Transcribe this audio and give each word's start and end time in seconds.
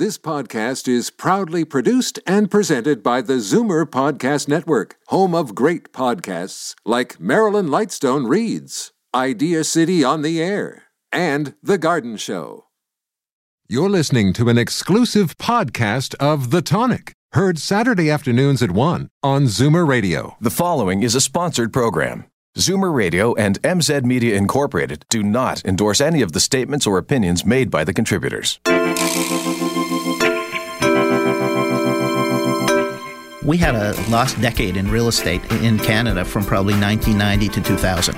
This 0.00 0.16
podcast 0.16 0.88
is 0.88 1.10
proudly 1.10 1.62
produced 1.62 2.20
and 2.26 2.50
presented 2.50 3.02
by 3.02 3.20
the 3.20 3.34
Zoomer 3.34 3.84
Podcast 3.84 4.48
Network, 4.48 4.96
home 5.08 5.34
of 5.34 5.54
great 5.54 5.92
podcasts 5.92 6.74
like 6.86 7.20
Marilyn 7.20 7.66
Lightstone 7.66 8.26
Reads, 8.26 8.92
Idea 9.14 9.62
City 9.62 10.02
on 10.02 10.22
the 10.22 10.42
Air, 10.42 10.84
and 11.12 11.52
The 11.62 11.76
Garden 11.76 12.16
Show. 12.16 12.64
You're 13.68 13.90
listening 13.90 14.32
to 14.32 14.48
an 14.48 14.56
exclusive 14.56 15.36
podcast 15.36 16.14
of 16.14 16.50
The 16.50 16.62
Tonic, 16.62 17.12
heard 17.32 17.58
Saturday 17.58 18.10
afternoons 18.10 18.62
at 18.62 18.70
1 18.70 19.10
on 19.22 19.42
Zoomer 19.48 19.86
Radio. 19.86 20.34
The 20.40 20.48
following 20.48 21.02
is 21.02 21.14
a 21.14 21.20
sponsored 21.20 21.74
program. 21.74 22.24
Zoomer 22.56 22.94
Radio 22.94 23.34
and 23.34 23.60
MZ 23.60 24.04
Media 24.04 24.34
Incorporated 24.34 25.04
do 25.10 25.22
not 25.22 25.62
endorse 25.66 26.00
any 26.00 26.22
of 26.22 26.32
the 26.32 26.40
statements 26.40 26.86
or 26.86 26.96
opinions 26.96 27.44
made 27.44 27.70
by 27.70 27.84
the 27.84 27.92
contributors. 27.92 28.60
We 33.42 33.56
had 33.56 33.74
a 33.74 33.94
lost 34.10 34.38
decade 34.42 34.76
in 34.76 34.90
real 34.90 35.08
estate 35.08 35.42
in 35.50 35.78
Canada 35.78 36.26
from 36.26 36.44
probably 36.44 36.74
1990 36.74 37.48
to 37.48 37.66
2000. 37.68 38.14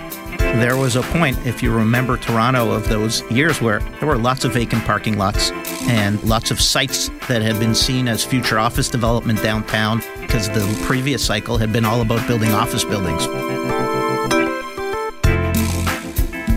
There 0.58 0.76
was 0.76 0.96
a 0.96 1.02
point, 1.02 1.38
if 1.46 1.62
you 1.62 1.72
remember 1.72 2.16
Toronto, 2.16 2.72
of 2.72 2.88
those 2.88 3.22
years 3.30 3.60
where 3.60 3.78
there 4.00 4.08
were 4.08 4.18
lots 4.18 4.44
of 4.44 4.52
vacant 4.52 4.84
parking 4.84 5.16
lots 5.16 5.52
and 5.82 6.20
lots 6.24 6.50
of 6.50 6.60
sites 6.60 7.08
that 7.28 7.40
had 7.40 7.60
been 7.60 7.72
seen 7.72 8.08
as 8.08 8.24
future 8.24 8.58
office 8.58 8.88
development 8.88 9.40
downtown 9.44 10.02
because 10.20 10.48
the 10.48 10.84
previous 10.86 11.24
cycle 11.24 11.56
had 11.56 11.72
been 11.72 11.84
all 11.84 12.00
about 12.00 12.26
building 12.26 12.50
office 12.50 12.82
buildings. 12.82 13.24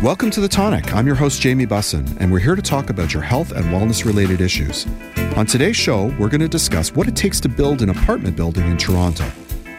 Welcome 0.02 0.32
to 0.32 0.42
The 0.42 0.50
Tonic. 0.50 0.92
I'm 0.92 1.06
your 1.06 1.16
host, 1.16 1.40
Jamie 1.40 1.68
Bussin, 1.68 2.18
and 2.20 2.32
we're 2.32 2.40
here 2.40 2.56
to 2.56 2.64
talk 2.64 2.90
about 2.90 3.14
your 3.14 3.22
health 3.22 3.52
and 3.52 3.66
wellness 3.66 4.06
related 4.06 4.42
issues. 4.42 4.88
On 5.36 5.46
today's 5.46 5.76
show, 5.76 6.16
we're 6.18 6.30
going 6.30 6.40
to 6.40 6.48
discuss 6.48 6.96
what 6.96 7.10
it 7.10 7.16
takes 7.18 7.42
to 7.42 7.50
build 7.50 7.82
an 7.82 7.90
apartment 7.90 8.38
building 8.38 8.72
in 8.72 8.78
Toronto. 8.78 9.30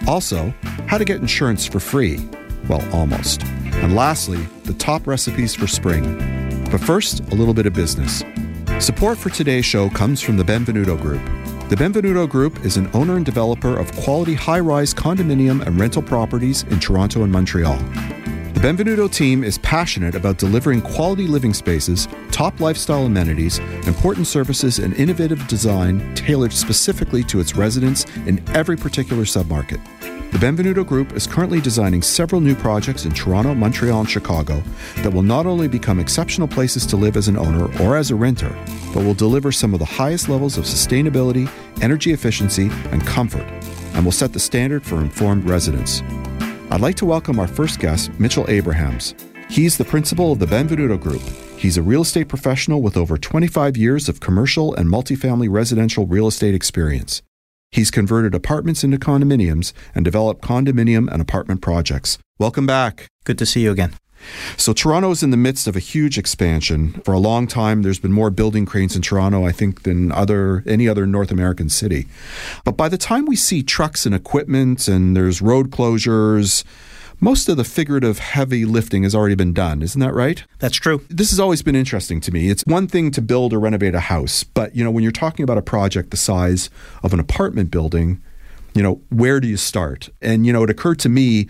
Also, 0.07 0.53
how 0.87 0.98
to 0.98 1.05
get 1.05 1.23
insurance 1.23 1.67
for 1.67 1.81
free. 1.81 2.29
Well, 2.69 2.87
almost. 2.95 3.43
And 3.43 3.97
lastly, 3.97 4.47
the 4.65 4.75
top 4.75 5.07
recipes 5.07 5.55
for 5.55 5.67
spring. 5.67 6.67
But 6.71 6.83
first, 6.83 7.21
a 7.33 7.35
little 7.35 7.55
bit 7.55 7.65
of 7.65 7.73
business. 7.73 8.23
Support 8.81 9.17
for 9.17 9.31
today's 9.31 9.65
show 9.65 9.89
comes 9.89 10.21
from 10.21 10.37
the 10.37 10.45
Benvenuto 10.45 11.01
Group. 11.01 11.25
The 11.70 11.77
Benvenuto 11.77 12.29
Group 12.29 12.63
is 12.63 12.77
an 12.77 12.91
owner 12.93 13.17
and 13.17 13.25
developer 13.25 13.79
of 13.79 13.91
quality 13.93 14.35
high 14.35 14.61
rise 14.61 14.93
condominium 14.93 15.67
and 15.67 15.81
rental 15.81 16.03
properties 16.03 16.65
in 16.65 16.81
Toronto 16.81 17.23
and 17.23 17.33
Montreal. 17.33 17.79
The 18.57 18.73
Benvenuto 18.73 19.12
team 19.12 19.45
is 19.45 19.59
passionate 19.59 20.15
about 20.15 20.39
delivering 20.39 20.81
quality 20.81 21.27
living 21.27 21.53
spaces, 21.53 22.09
top 22.31 22.59
lifestyle 22.59 23.05
amenities, 23.05 23.59
important 23.87 24.27
services, 24.27 24.79
and 24.79 24.95
innovative 24.95 25.47
design 25.47 26.15
tailored 26.15 26.55
specifically 26.55 27.23
to 27.25 27.39
its 27.39 27.55
residents 27.55 28.07
in 28.25 28.43
every 28.57 28.79
particular 28.79 29.25
submarket. 29.25 29.79
The 30.33 30.39
Benvenuto 30.39 30.87
Group 30.87 31.13
is 31.13 31.27
currently 31.27 31.61
designing 31.61 32.01
several 32.01 32.41
new 32.41 32.55
projects 32.55 33.05
in 33.05 33.13
Toronto, 33.13 33.55
Montreal, 33.55 34.01
and 34.01 34.11
Chicago 34.11 34.63
that 35.03 35.13
will 35.13 35.23
not 35.23 35.45
only 35.45 35.69
become 35.69 36.01
exceptional 36.01 36.48
places 36.48 36.87
to 36.87 36.97
live 36.97 37.19
as 37.19 37.29
an 37.29 37.37
owner 37.37 37.67
or 37.83 37.95
as 37.95 38.11
a 38.11 38.17
renter, 38.17 38.57
but 38.95 39.05
will 39.05 39.13
deliver 39.13 39.53
some 39.53 39.75
of 39.75 39.81
the 39.81 39.85
highest 39.85 40.31
levels 40.31 40.57
of 40.57 40.65
sustainability, 40.65 41.47
energy 41.83 42.15
efficiency, 42.15 42.70
and 42.91 43.07
comfort, 43.07 43.47
and 43.93 44.03
will 44.03 44.13
set 44.13 44.33
the 44.33 44.41
standard 44.41 44.83
for 44.83 45.03
informed 45.03 45.45
residents. 45.45 46.03
I'd 46.77 46.83
like 46.83 46.97
to 46.97 47.07
welcome 47.07 47.41
our 47.41 47.47
first 47.47 47.81
guest, 47.81 48.11
Mitchell 48.21 48.45
Abrahams. 48.51 49.15
He's 49.49 49.79
the 49.79 49.85
principal 49.87 50.33
of 50.33 50.41
the 50.41 50.45
Benvenuto 50.45 51.01
Group. 51.01 51.23
He's 51.57 51.79
a 51.79 51.83
real 51.83 52.03
estate 52.03 52.29
professional 52.29 52.83
with 52.83 52.99
over 52.99 53.17
25 53.17 53.79
years 53.79 54.11
of 54.11 54.21
commercial 54.21 54.75
and 54.75 54.87
multifamily 54.87 55.49
residential 55.51 56.07
real 56.07 56.27
estate 56.27 56.55
experience. 56.55 57.23
He's 57.71 57.91
converted 57.91 58.35
apartments 58.35 58.85
into 58.85 58.99
condominiums 58.99 59.73
and 59.95 60.05
developed 60.05 60.43
condominium 60.43 61.11
and 61.11 61.23
apartment 61.23 61.63
projects. 61.63 62.19
Welcome 62.39 62.67
back. 62.67 63.07
Good 63.25 63.39
to 63.39 63.47
see 63.47 63.63
you 63.63 63.70
again. 63.70 63.95
So, 64.57 64.73
Toronto 64.73 65.11
is 65.11 65.23
in 65.23 65.31
the 65.31 65.37
midst 65.37 65.67
of 65.67 65.77
a 65.77 65.81
huge 65.81 66.19
expansion. 66.19 67.01
For 67.05 67.13
a 67.13 67.19
long 67.19 67.47
time, 67.47 67.83
there's 67.83 67.99
been 67.99 68.13
more 68.13 68.31
building 68.31 68.67
cranes 68.67 68.97
in 68.97 69.03
Toronto, 69.03 69.47
I 69.47 69.53
think, 69.53 69.83
than 69.83 70.13
other 70.13 70.63
any 70.67 70.89
other 70.89 71.07
North 71.07 71.31
American 71.31 71.69
city. 71.69 72.07
But 72.65 72.77
by 72.77 72.89
the 72.89 72.99
time 72.99 73.27
we 73.27 73.37
see 73.37 73.63
trucks 73.63 74.07
and 74.07 74.15
equipment 74.15 74.89
and 74.89 75.17
there's 75.17 75.41
road 75.41 75.71
closures, 75.71 76.65
most 77.21 77.49
of 77.49 77.57
the 77.57 77.65
figurative 77.65 78.19
heavy 78.19 78.65
lifting 78.65 79.03
has 79.03 79.15
already 79.15 79.35
been 79.35 79.53
done. 79.53 79.83
Isn't 79.83 80.01
that 80.01 80.13
right? 80.13 80.45
That's 80.59 80.77
true. 80.77 81.03
This 81.09 81.31
has 81.31 81.41
always 81.41 81.63
been 81.63 81.77
interesting 81.77 82.21
to 82.23 82.33
me. 82.33 82.51
It's 82.51 82.63
one 82.67 82.87
thing 82.87 83.11
to 83.13 83.23
build 83.23 83.53
or 83.53 83.61
renovate 83.61 83.95
a 83.95 84.01
house, 84.01 84.45
but 84.45 84.75
you 84.77 84.85
know, 84.85 84.91
when 84.91 85.03
you're 85.03 85.13
talking 85.13 85.43
about 85.43 85.59
a 85.59 85.63
project 85.63 86.11
the 86.11 86.17
size 86.17 86.69
of 87.03 87.15
an 87.15 87.21
apartment 87.21 87.71
building, 87.71 88.23
you 88.75 88.83
know, 88.83 89.01
where 89.09 89.41
do 89.41 89.48
you 89.48 89.57
start? 89.57 90.11
And 90.21 90.47
you 90.47 90.53
know, 90.53 90.63
it 90.63 90.71
occurred 90.71 90.98
to 91.01 91.09
me 91.09 91.48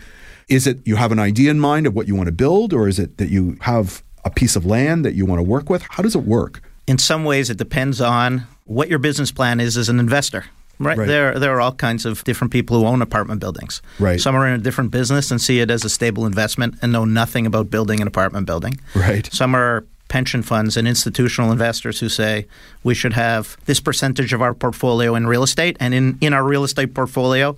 is 0.49 0.67
it 0.67 0.79
you 0.85 0.97
have 0.97 1.13
an 1.13 1.19
idea 1.19 1.51
in 1.51 1.59
mind 1.59 1.87
of 1.87 1.95
what 1.95 2.07
you 2.07 2.15
want 2.15 2.27
to 2.27 2.33
build, 2.33 2.73
or 2.73 2.89
is 2.89 2.99
it 2.99 3.19
that 3.19 3.29
you 3.29 3.57
have 3.63 4.03
a 4.25 4.31
piece 4.31 4.57
of 4.57 4.65
land 4.65 5.05
that 5.05 5.15
you 5.15 5.27
want 5.27 5.39
to 5.39 5.43
work 5.43 5.69
with? 5.69 5.83
How 5.91 6.03
does 6.03 6.15
it 6.15 6.23
work? 6.23 6.63
In 6.87 6.99
some 6.99 7.25
ways, 7.25 7.51
it 7.51 7.57
depends 7.57 8.01
on 8.01 8.47
what 8.65 8.89
your 8.89 8.99
business 8.99 9.33
plan 9.33 9.61
is 9.61 9.77
as 9.77 9.89
an 9.89 9.99
investor. 9.99 10.47
Right. 10.79 10.99
Right. 10.99 11.09
There, 11.09 11.39
there 11.39 11.55
are 11.57 11.61
all 11.61 11.73
kinds 11.73 12.05
of 12.05 12.23
different 12.25 12.53
people 12.53 12.79
who 12.79 12.87
own 12.87 13.01
apartment 13.01 13.41
buildings. 13.41 13.81
Right. 13.99 14.21
Some 14.21 14.37
are 14.37 14.47
in 14.47 14.53
a 14.55 14.63
different 14.63 14.91
business 14.91 15.31
and 15.31 15.41
see 15.41 15.61
it 15.61 15.71
as 15.71 15.85
a 15.85 15.89
stable 15.89 16.27
investment 16.27 16.75
and 16.83 16.93
know 16.93 17.07
nothing 17.07 17.47
about 17.47 17.71
building 17.71 18.01
an 18.03 18.07
apartment 18.07 18.47
building. 18.47 18.79
Right. 18.95 19.27
Some 19.33 19.57
are 19.57 19.87
pension 20.09 20.43
funds 20.43 20.77
and 20.77 20.87
institutional 20.87 21.51
investors 21.51 21.99
who 22.01 22.09
say 22.09 22.47
we 22.85 22.95
should 22.95 23.15
have 23.15 23.57
this 23.65 23.81
percentage 23.81 24.33
of 24.33 24.43
our 24.43 24.55
portfolio 24.55 25.15
in 25.15 25.27
real 25.27 25.43
estate, 25.43 25.77
and 25.81 25.95
in, 25.95 26.19
in 26.21 26.33
our 26.33 26.45
real 26.45 26.63
estate 26.63 26.95
portfolio, 26.95 27.57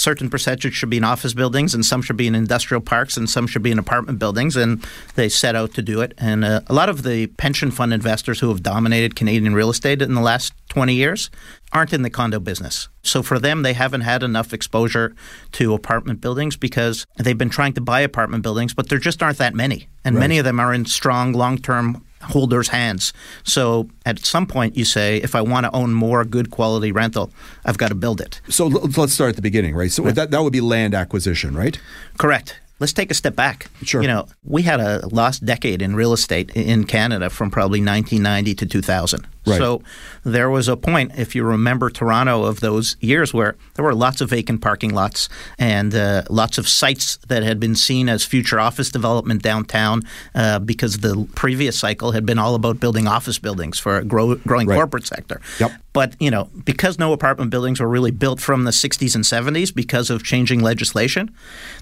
certain 0.00 0.30
percentage 0.30 0.72
should 0.72 0.88
be 0.88 0.96
in 0.96 1.04
office 1.04 1.34
buildings, 1.34 1.74
and 1.74 1.84
some 1.84 2.00
should 2.00 2.16
be 2.16 2.26
in 2.26 2.34
industrial 2.34 2.80
parks, 2.80 3.18
and 3.18 3.28
some 3.28 3.46
should 3.46 3.62
be 3.62 3.70
in 3.70 3.78
apartment 3.78 4.18
buildings, 4.18 4.56
and 4.56 4.82
they 5.14 5.28
set 5.28 5.54
out 5.54 5.74
to 5.74 5.82
do 5.82 6.00
it. 6.00 6.14
And 6.16 6.42
uh, 6.42 6.62
a 6.68 6.72
lot 6.72 6.88
of 6.88 7.02
the 7.02 7.26
pension 7.26 7.70
fund 7.70 7.92
investors 7.92 8.40
who 8.40 8.48
have 8.48 8.62
dominated 8.62 9.14
Canadian 9.14 9.54
real 9.54 9.68
estate 9.68 10.00
in 10.00 10.14
the 10.14 10.22
last 10.22 10.54
20 10.70 10.94
years 10.94 11.28
aren't 11.72 11.92
in 11.92 12.00
the 12.00 12.08
condo 12.08 12.40
business. 12.40 12.88
So 13.02 13.22
for 13.22 13.38
them, 13.38 13.60
they 13.62 13.74
haven't 13.74 14.00
had 14.00 14.22
enough 14.22 14.54
exposure 14.54 15.14
to 15.52 15.74
apartment 15.74 16.22
buildings 16.22 16.56
because 16.56 17.06
they've 17.18 17.36
been 17.36 17.50
trying 17.50 17.74
to 17.74 17.82
buy 17.82 18.00
apartment 18.00 18.42
buildings, 18.42 18.72
but 18.72 18.88
there 18.88 18.98
just 18.98 19.22
aren't 19.22 19.38
that 19.38 19.54
many. 19.54 19.88
And 20.02 20.16
Right. 20.16 20.20
many 20.20 20.38
of 20.38 20.46
them 20.46 20.58
are 20.58 20.72
in 20.72 20.86
strong 20.86 21.34
long 21.34 21.58
term 21.58 22.02
holders' 22.22 22.68
hands. 22.68 23.12
So 23.44 23.88
at 24.04 24.24
some 24.24 24.46
point, 24.46 24.76
you 24.76 24.84
say, 24.84 25.18
if 25.18 25.34
I 25.34 25.40
want 25.40 25.64
to 25.66 25.72
own 25.72 25.92
more 25.92 26.24
good 26.24 26.50
quality 26.50 26.92
rental, 26.92 27.30
I've 27.64 27.78
got 27.78 27.88
to 27.88 27.94
build 27.94 28.20
it. 28.20 28.40
So 28.48 28.66
let's 28.66 29.12
start 29.12 29.30
at 29.30 29.36
the 29.36 29.42
beginning, 29.42 29.74
right? 29.74 29.90
So 29.90 30.02
that 30.02 30.30
that 30.30 30.42
would 30.42 30.52
be 30.52 30.60
land 30.60 30.94
acquisition, 30.94 31.56
right? 31.56 31.78
Correct. 32.18 32.58
Let's 32.78 32.94
take 32.94 33.10
a 33.10 33.14
step 33.14 33.36
back. 33.36 33.66
Sure. 33.82 34.00
You 34.00 34.08
know, 34.08 34.26
we 34.42 34.62
had 34.62 34.80
a 34.80 35.06
lost 35.08 35.44
decade 35.44 35.82
in 35.82 35.94
real 35.94 36.14
estate 36.14 36.50
in 36.56 36.84
Canada 36.84 37.28
from 37.28 37.50
probably 37.50 37.80
1990 37.80 38.54
to 38.54 38.66
2000. 38.66 39.26
Right. 39.50 39.58
So 39.58 39.82
there 40.24 40.50
was 40.50 40.68
a 40.68 40.76
point, 40.76 41.12
if 41.16 41.34
you 41.34 41.44
remember 41.44 41.90
Toronto, 41.90 42.44
of 42.44 42.60
those 42.60 42.96
years 43.00 43.32
where 43.34 43.56
there 43.74 43.84
were 43.84 43.94
lots 43.94 44.20
of 44.20 44.30
vacant 44.30 44.60
parking 44.60 44.94
lots 44.94 45.28
and 45.58 45.94
uh, 45.94 46.22
lots 46.30 46.58
of 46.58 46.68
sites 46.68 47.16
that 47.28 47.42
had 47.42 47.58
been 47.60 47.74
seen 47.74 48.08
as 48.08 48.24
future 48.24 48.60
office 48.60 48.90
development 48.90 49.42
downtown 49.42 50.02
uh, 50.34 50.58
because 50.58 50.98
the 50.98 51.26
previous 51.34 51.78
cycle 51.78 52.12
had 52.12 52.24
been 52.26 52.38
all 52.38 52.54
about 52.54 52.80
building 52.80 53.06
office 53.06 53.38
buildings 53.38 53.78
for 53.78 53.98
a 53.98 54.04
grow, 54.04 54.34
growing 54.36 54.66
Right. 54.68 54.76
corporate 54.76 55.06
sector. 55.06 55.40
Yep. 55.58 55.72
But 55.92 56.14
you 56.20 56.30
know, 56.30 56.48
because 56.64 56.98
no 56.98 57.12
apartment 57.12 57.50
buildings 57.50 57.80
were 57.80 57.88
really 57.88 58.10
built 58.12 58.40
from 58.40 58.64
the 58.64 58.70
60s 58.70 59.14
and 59.14 59.24
70s 59.24 59.74
because 59.74 60.08
of 60.10 60.22
changing 60.22 60.60
legislation, 60.60 61.34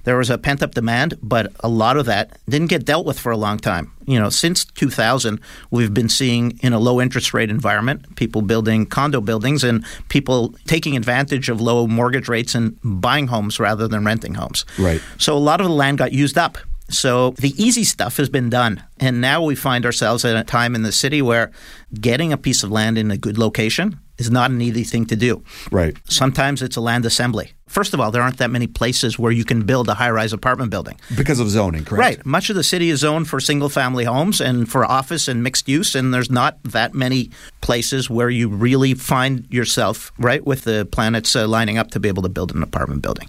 there 0.05 0.17
was 0.17 0.31
a 0.31 0.39
pent 0.39 0.63
up 0.63 0.75
demand. 0.75 1.19
But 1.23 1.53
a 1.61 1.69
lot 1.69 1.97
of 1.99 2.07
that 2.07 2.39
didn't 2.49 2.69
get 2.69 2.85
dealt 2.87 3.05
with 3.05 3.19
for 3.19 3.31
a 3.33 3.37
long 3.37 3.59
time. 3.59 3.93
You 4.09 4.19
know, 4.19 4.31
since 4.31 4.65
2000, 4.65 5.39
we've 5.71 5.93
been 5.93 6.09
seeing 6.09 6.59
in 6.63 6.73
a 6.73 6.79
low 6.79 6.99
interest 6.99 7.35
rate 7.35 7.51
environment 7.51 8.17
people 8.17 8.41
building 8.41 8.87
condo 8.87 9.21
buildings 9.21 9.63
and 9.63 9.85
people 10.09 10.55
taking 10.67 10.97
advantage 10.97 11.51
of 11.51 11.61
low 11.61 11.87
mortgage 11.87 12.27
rates 12.27 12.55
and 12.55 12.79
buying 12.83 13.27
homes 13.27 13.61
rather 13.61 13.87
than 13.87 14.07
renting 14.07 14.35
homes. 14.35 14.65
Right. 14.79 15.03
So 15.19 15.37
a 15.37 15.39
lot 15.39 15.61
of 15.61 15.67
the 15.67 15.75
land 15.75 15.99
got 15.99 16.13
used 16.13 16.39
up. 16.39 16.57
So 16.89 17.33
the 17.33 17.53
easy 17.63 17.85
stuff 17.85 18.17
has 18.17 18.31
been 18.31 18.49
done. 18.49 18.83
And 18.99 19.21
now 19.21 19.43
we 19.43 19.55
find 19.55 19.85
ourselves 19.85 20.25
at 20.25 20.37
a 20.37 20.43
time 20.43 20.75
in 20.75 20.83
the 20.85 20.93
city 20.93 21.21
where 21.21 21.53
getting 22.01 22.33
a 22.33 22.39
piece 22.39 22.63
of 22.63 22.71
land 22.71 22.97
in 22.97 23.11
a 23.11 23.19
good 23.19 23.37
location 23.37 24.01
is 24.17 24.31
not 24.31 24.51
an 24.51 24.63
easy 24.63 24.85
thing 24.85 25.05
to 25.07 25.17
do. 25.17 25.45
Right. 25.71 25.95
Sometimes 26.09 26.63
it's 26.63 26.77
a 26.77 26.81
land 26.81 27.05
assembly. 27.05 27.53
First 27.69 27.95
of 27.95 28.01
all, 28.01 28.11
there 28.11 28.23
aren't 28.23 28.39
that 28.39 28.51
many 28.51 28.67
places 28.67 29.19
where 29.19 29.33
you 29.33 29.45
can 29.45 29.63
build 29.63 29.89
a 29.89 29.95
high 29.95 30.11
rise 30.11 30.33
apartment 30.33 30.71
building. 30.71 30.99
Because 31.17 31.39
of 31.39 31.49
zoning, 31.49 31.85
correct? 31.85 32.01
Right. 32.01 32.27
Much 32.27 32.51
of 32.51 32.57
the 32.57 32.65
city 32.65 32.91
is 32.91 33.01
zoned 33.01 33.29
for 33.29 33.41
single 33.41 33.69
family 33.69 34.05
homes 34.05 34.41
and 34.41 34.71
for 34.71 34.85
office 34.85 35.29
and 35.29 35.43
mixed 35.43 35.69
use, 35.69 35.95
and 35.95 36.13
there's 36.13 36.31
not 36.31 36.63
that 36.65 36.95
many 36.95 37.31
places 37.61 38.09
where 38.11 38.31
you 38.31 38.49
really 38.49 38.95
find 38.95 39.47
yourself, 39.51 40.13
right, 40.19 40.45
with 40.47 40.63
the 40.65 40.89
planets 40.91 41.37
uh, 41.37 41.47
lining 41.47 41.79
up 41.79 41.91
to 41.93 42.01
be 42.01 42.09
able 42.09 42.23
to 42.23 42.29
build 42.29 42.55
an 42.55 42.63
apartment 42.63 43.03
building. 43.03 43.29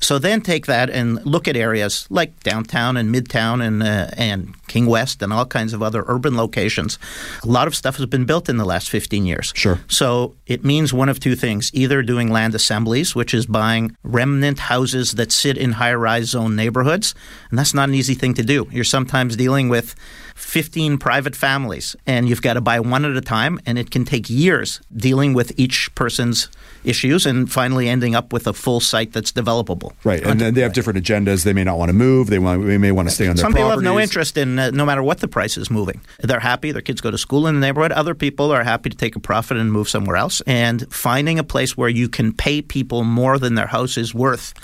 So 0.00 0.18
then 0.18 0.40
take 0.40 0.66
that 0.66 0.90
and 0.90 1.24
look 1.26 1.48
at 1.48 1.56
areas 1.56 2.06
like 2.10 2.38
downtown 2.42 2.96
and 2.96 3.14
midtown 3.14 3.66
and, 3.66 3.82
uh, 3.82 4.08
and 4.16 4.54
King 4.68 4.86
West 4.86 5.22
and 5.22 5.32
all 5.32 5.46
kinds 5.46 5.72
of 5.72 5.82
other 5.82 6.04
urban 6.06 6.36
locations. 6.36 6.98
A 7.42 7.46
lot 7.46 7.66
of 7.66 7.74
stuff 7.74 7.96
has 7.96 8.06
been 8.06 8.24
built 8.24 8.48
in 8.48 8.58
the 8.58 8.64
last 8.64 8.90
15 8.90 9.26
years. 9.26 9.52
Sure. 9.56 9.80
So 9.88 10.34
it 10.46 10.64
means 10.64 10.92
one 10.92 11.08
of 11.08 11.18
two 11.18 11.34
things 11.34 11.70
either 11.74 12.02
doing 12.02 12.30
land 12.30 12.54
assemblies, 12.54 13.14
which 13.14 13.34
is 13.34 13.46
buying 13.46 13.77
remnant 14.02 14.58
houses 14.58 15.12
that 15.12 15.32
sit 15.32 15.56
in 15.56 15.72
high 15.72 15.94
rise 15.94 16.30
zone 16.30 16.56
neighborhoods. 16.56 17.14
And 17.50 17.58
that's 17.58 17.74
not 17.74 17.88
an 17.88 17.94
easy 17.94 18.14
thing 18.14 18.34
to 18.34 18.42
do. 18.42 18.68
You're 18.70 18.84
sometimes 18.84 19.36
dealing 19.36 19.68
with 19.68 19.94
15 20.38 20.98
private 20.98 21.34
families, 21.34 21.96
and 22.06 22.28
you've 22.28 22.42
got 22.42 22.54
to 22.54 22.60
buy 22.60 22.78
one 22.80 23.04
at 23.04 23.16
a 23.16 23.20
time, 23.20 23.58
and 23.66 23.76
it 23.76 23.90
can 23.90 24.04
take 24.04 24.30
years 24.30 24.80
dealing 24.96 25.34
with 25.34 25.52
each 25.58 25.92
person's 25.94 26.48
issues 26.84 27.26
and 27.26 27.50
finally 27.50 27.88
ending 27.88 28.14
up 28.14 28.32
with 28.32 28.46
a 28.46 28.52
full 28.52 28.78
site 28.80 29.12
that's 29.12 29.32
developable. 29.32 29.92
Right, 30.04 30.24
and 30.24 30.40
then 30.40 30.54
they 30.54 30.60
have 30.60 30.72
different 30.72 31.04
agendas. 31.04 31.44
They 31.44 31.52
may 31.52 31.64
not 31.64 31.76
want 31.76 31.88
to 31.88 31.92
move. 31.92 32.28
They, 32.28 32.38
want, 32.38 32.64
they 32.66 32.78
may 32.78 32.92
want 32.92 33.08
to 33.08 33.14
stay 33.14 33.26
on 33.26 33.34
their 33.34 33.42
Some 33.42 33.52
properties. 33.52 33.64
people 33.64 33.70
have 33.70 33.82
no 33.82 34.00
interest 34.00 34.36
in 34.36 34.58
uh, 34.58 34.70
no 34.70 34.86
matter 34.86 35.02
what 35.02 35.18
the 35.18 35.28
price 35.28 35.56
is 35.56 35.70
moving. 35.70 36.00
They're 36.20 36.40
happy. 36.40 36.70
Their 36.70 36.82
kids 36.82 37.00
go 37.00 37.10
to 37.10 37.18
school 37.18 37.46
in 37.48 37.56
the 37.56 37.60
neighborhood. 37.60 37.92
Other 37.92 38.14
people 38.14 38.52
are 38.52 38.62
happy 38.62 38.90
to 38.90 38.96
take 38.96 39.16
a 39.16 39.20
profit 39.20 39.56
and 39.56 39.72
move 39.72 39.88
somewhere 39.88 40.16
else. 40.16 40.40
And 40.42 40.90
finding 40.92 41.38
a 41.38 41.44
place 41.44 41.76
where 41.76 41.88
you 41.88 42.08
can 42.08 42.32
pay 42.32 42.62
people 42.62 43.02
more 43.02 43.38
than 43.38 43.56
their 43.56 43.66
house 43.66 43.98
is 43.98 44.14
worth 44.14 44.54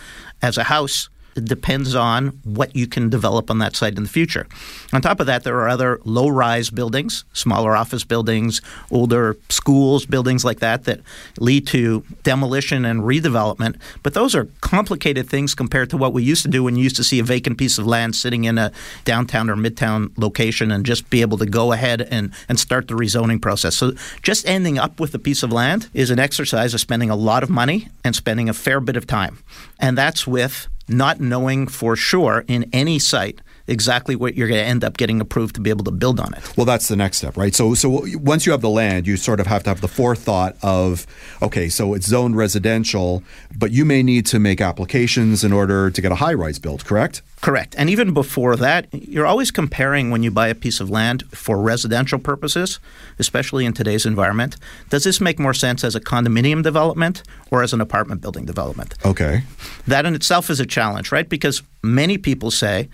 as 0.41 0.56
a 0.56 0.65
house 0.65 1.09
it 1.37 1.45
depends 1.45 1.95
on 1.95 2.29
what 2.45 2.75
you 2.77 2.87
can 2.87 3.09
develop 3.09 3.51
on 3.51 3.59
that 3.59 3.77
site 3.77 3.97
in 3.97 4.03
the 4.03 4.09
future. 4.09 4.47
On 4.93 5.01
top 5.01 5.21
of 5.21 5.27
that, 5.27 5.45
there 5.45 5.59
are 5.61 5.69
other 5.69 6.01
low 6.05 6.29
rise 6.29 6.71
buildings, 6.71 7.25
smaller 7.33 7.77
office 7.77 8.05
buildings, 8.05 8.61
older 8.91 9.37
schools, 9.49 10.07
buildings 10.07 10.45
like 10.45 10.61
that, 10.61 10.85
that 10.85 11.01
lead 11.39 11.67
to 11.69 12.05
demolition 12.23 12.85
and 12.85 13.03
redevelopment. 13.03 13.77
But 14.03 14.15
those 14.15 14.35
are 14.35 14.49
complicated 14.61 15.29
things 15.29 15.55
compared 15.55 15.91
to 15.91 15.97
what 15.97 16.13
we 16.13 16.23
used 16.23 16.43
to 16.43 16.49
do 16.49 16.63
when 16.63 16.77
you 16.77 16.85
used 16.85 16.97
to 16.97 17.05
see 17.05 17.19
a 17.19 17.25
vacant 17.25 17.59
piece 17.59 17.79
of 17.79 17.87
land 17.87 18.15
sitting 18.15 18.45
in 18.45 18.59
a 18.59 18.73
downtown 19.05 19.51
or 19.51 19.57
midtown 19.57 20.13
location 20.17 20.71
and 20.71 20.87
just 20.87 21.11
be 21.11 21.21
able 21.21 21.39
to 21.39 21.47
go 21.47 21.73
ahead 21.73 22.01
and, 22.03 22.33
and 22.49 22.61
start 22.61 22.89
the 22.89 22.95
rezoning 22.95 23.41
process. 23.41 23.77
So 23.77 23.93
just 24.23 24.47
ending 24.47 24.79
up 24.79 25.01
with 25.01 25.15
a 25.15 25.19
piece 25.19 25.43
of 25.43 25.53
land 25.53 25.89
is 25.95 26.11
an 26.11 26.19
exercise 26.19 26.75
of 26.75 26.81
spending 26.81 27.11
a 27.11 27.17
lot 27.17 27.43
of 27.43 27.51
money 27.51 27.89
and 28.05 28.15
spending 28.15 28.49
a 28.49 28.55
fair 28.55 28.81
bit 28.81 28.97
of 28.97 29.07
time. 29.07 29.39
And 29.81 29.99
that's 29.99 30.27
with 30.27 30.69
not 30.89 31.21
knowing 31.21 31.67
for 31.67 31.97
sure 31.97 32.45
in 32.49 32.69
any 32.73 32.99
site 32.99 33.41
exactly 33.67 34.15
what 34.15 34.35
you're 34.35 34.49
going 34.49 34.61
to 34.61 34.67
end 34.67 34.85
up 34.85 34.97
getting 34.97 35.21
approved 35.21 35.55
to 35.55 35.61
be 35.61 35.71
able 35.71 35.85
to 35.85 35.91
build 35.91 36.21
on 36.21 36.35
it. 36.35 36.57
Well, 36.57 36.67
that's 36.67 36.89
the 36.89 36.97
next 36.97 37.19
step, 37.19 37.37
right? 37.37 37.55
So, 37.55 37.75
so 37.75 38.05
once 38.15 38.45
you 38.47 38.53
have 38.53 38.61
the 38.61 38.71
land, 38.71 39.07
you 39.07 39.17
sort 39.17 39.41
of 39.41 39.47
have 39.47 39.63
to 39.65 39.71
have 39.71 39.81
the 39.81 39.89
forethought 39.89 40.57
of, 40.63 41.07
okay, 41.41 41.69
so 41.69 41.95
it's 41.95 42.07
zoned 42.07 42.37
residential, 42.37 43.23
but 43.57 43.71
you 43.71 43.85
may 43.85 44.03
need 44.03 44.27
to 44.27 44.39
make 44.39 44.61
applications 44.61 45.45
in 45.45 45.53
order 45.53 45.91
to 45.91 46.03
get 46.03 46.13
a 46.13 46.17
high 46.17 46.35
rise 46.35 46.59
built, 46.59 46.85
correct? 46.85 47.23
Correct. 47.41 47.75
And 47.77 47.91
even 47.91 48.15
before 48.15 48.57
that, 48.57 48.87
you're 48.93 49.27
always 49.27 49.51
comparing 49.51 50.11
when 50.11 50.23
you 50.23 50.31
buy 50.31 50.49
a 50.49 50.55
piece 50.55 50.81
of 50.81 50.89
land 50.89 51.25
for 51.31 51.59
residential 51.61 52.19
purposes, 52.19 52.81
especially 53.19 53.67
in 53.67 53.75
today's 53.75 54.07
environment. 54.07 54.57
Does 54.89 55.05
this 55.05 55.21
make 55.21 55.39
more 55.39 55.53
sense 55.53 55.85
as 55.85 55.95
a 55.95 56.01
condominium 56.01 56.63
development 56.63 57.23
or 57.51 57.63
as 57.63 57.75
an 57.75 57.83
apartment 57.83 58.23
building 58.23 58.47
development? 58.47 58.95
Okay. 59.05 59.43
That 59.87 60.07
in 60.07 60.15
itself 60.15 60.49
is 60.49 60.59
a 60.59 60.65
challenge, 60.65 61.13
right? 61.13 61.29
Because 61.29 61.63
many 61.83 62.17
people 62.17 62.51
say 62.51 62.89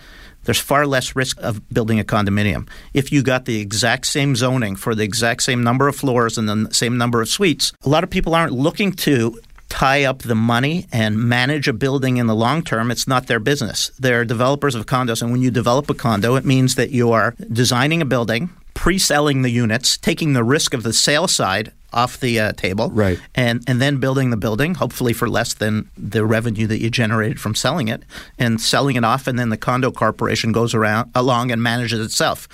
there's 0.50 0.58
far 0.58 0.84
less 0.84 1.14
risk 1.14 1.40
of 1.40 1.62
building 1.72 2.00
a 2.00 2.02
condominium. 2.02 2.68
If 2.92 3.12
you 3.12 3.22
got 3.22 3.44
the 3.44 3.60
exact 3.60 4.04
same 4.04 4.34
zoning 4.34 4.74
for 4.74 4.96
the 4.96 5.04
exact 5.04 5.44
same 5.44 5.62
number 5.62 5.86
of 5.86 5.94
floors 5.94 6.36
and 6.36 6.48
the 6.48 6.74
same 6.74 6.98
number 6.98 7.22
of 7.22 7.28
suites, 7.28 7.72
a 7.84 7.88
lot 7.88 8.02
of 8.02 8.10
people 8.10 8.34
aren't 8.34 8.52
looking 8.52 8.90
to 9.06 9.38
tie 9.68 10.02
up 10.02 10.22
the 10.22 10.34
money 10.34 10.88
and 10.92 11.16
manage 11.16 11.68
a 11.68 11.72
building 11.72 12.16
in 12.16 12.26
the 12.26 12.34
long 12.34 12.64
term, 12.64 12.90
it's 12.90 13.06
not 13.06 13.28
their 13.28 13.38
business. 13.38 13.92
They're 14.00 14.24
developers 14.24 14.74
of 14.74 14.86
condos. 14.86 15.22
And 15.22 15.30
when 15.30 15.40
you 15.40 15.52
develop 15.52 15.88
a 15.88 15.94
condo, 15.94 16.34
it 16.34 16.44
means 16.44 16.74
that 16.74 16.90
you 16.90 17.12
are 17.12 17.36
designing 17.52 18.02
a 18.02 18.04
building, 18.04 18.50
pre 18.80 18.98
selling 18.98 19.42
the 19.42 19.50
units, 19.50 19.98
taking 19.98 20.32
the 20.32 20.42
risk 20.42 20.72
of 20.72 20.82
the 20.84 20.92
sale 20.94 21.28
side 21.28 21.70
off 21.92 22.18
the 22.18 22.40
uh, 22.40 22.52
table, 22.52 22.88
right? 22.90 23.20
And 23.34 23.62
and 23.66 23.78
then 23.80 23.98
building 23.98 24.30
the 24.30 24.38
building, 24.38 24.74
hopefully 24.74 25.12
for 25.12 25.28
less 25.28 25.52
than 25.52 25.90
the 25.98 26.24
revenue 26.24 26.66
that 26.66 26.80
you 26.80 26.88
generated 26.88 27.38
from 27.38 27.54
selling 27.54 27.88
it, 27.88 28.02
and 28.38 28.58
selling 28.58 28.96
it 28.96 29.04
off, 29.04 29.26
and 29.26 29.38
then 29.38 29.50
the 29.50 29.58
condo 29.58 29.92
corporation 29.92 30.50
goes 30.50 30.74
around 30.74 31.10
along 31.14 31.50
and 31.50 31.62
manages 31.62 32.00
itself. 32.00 32.48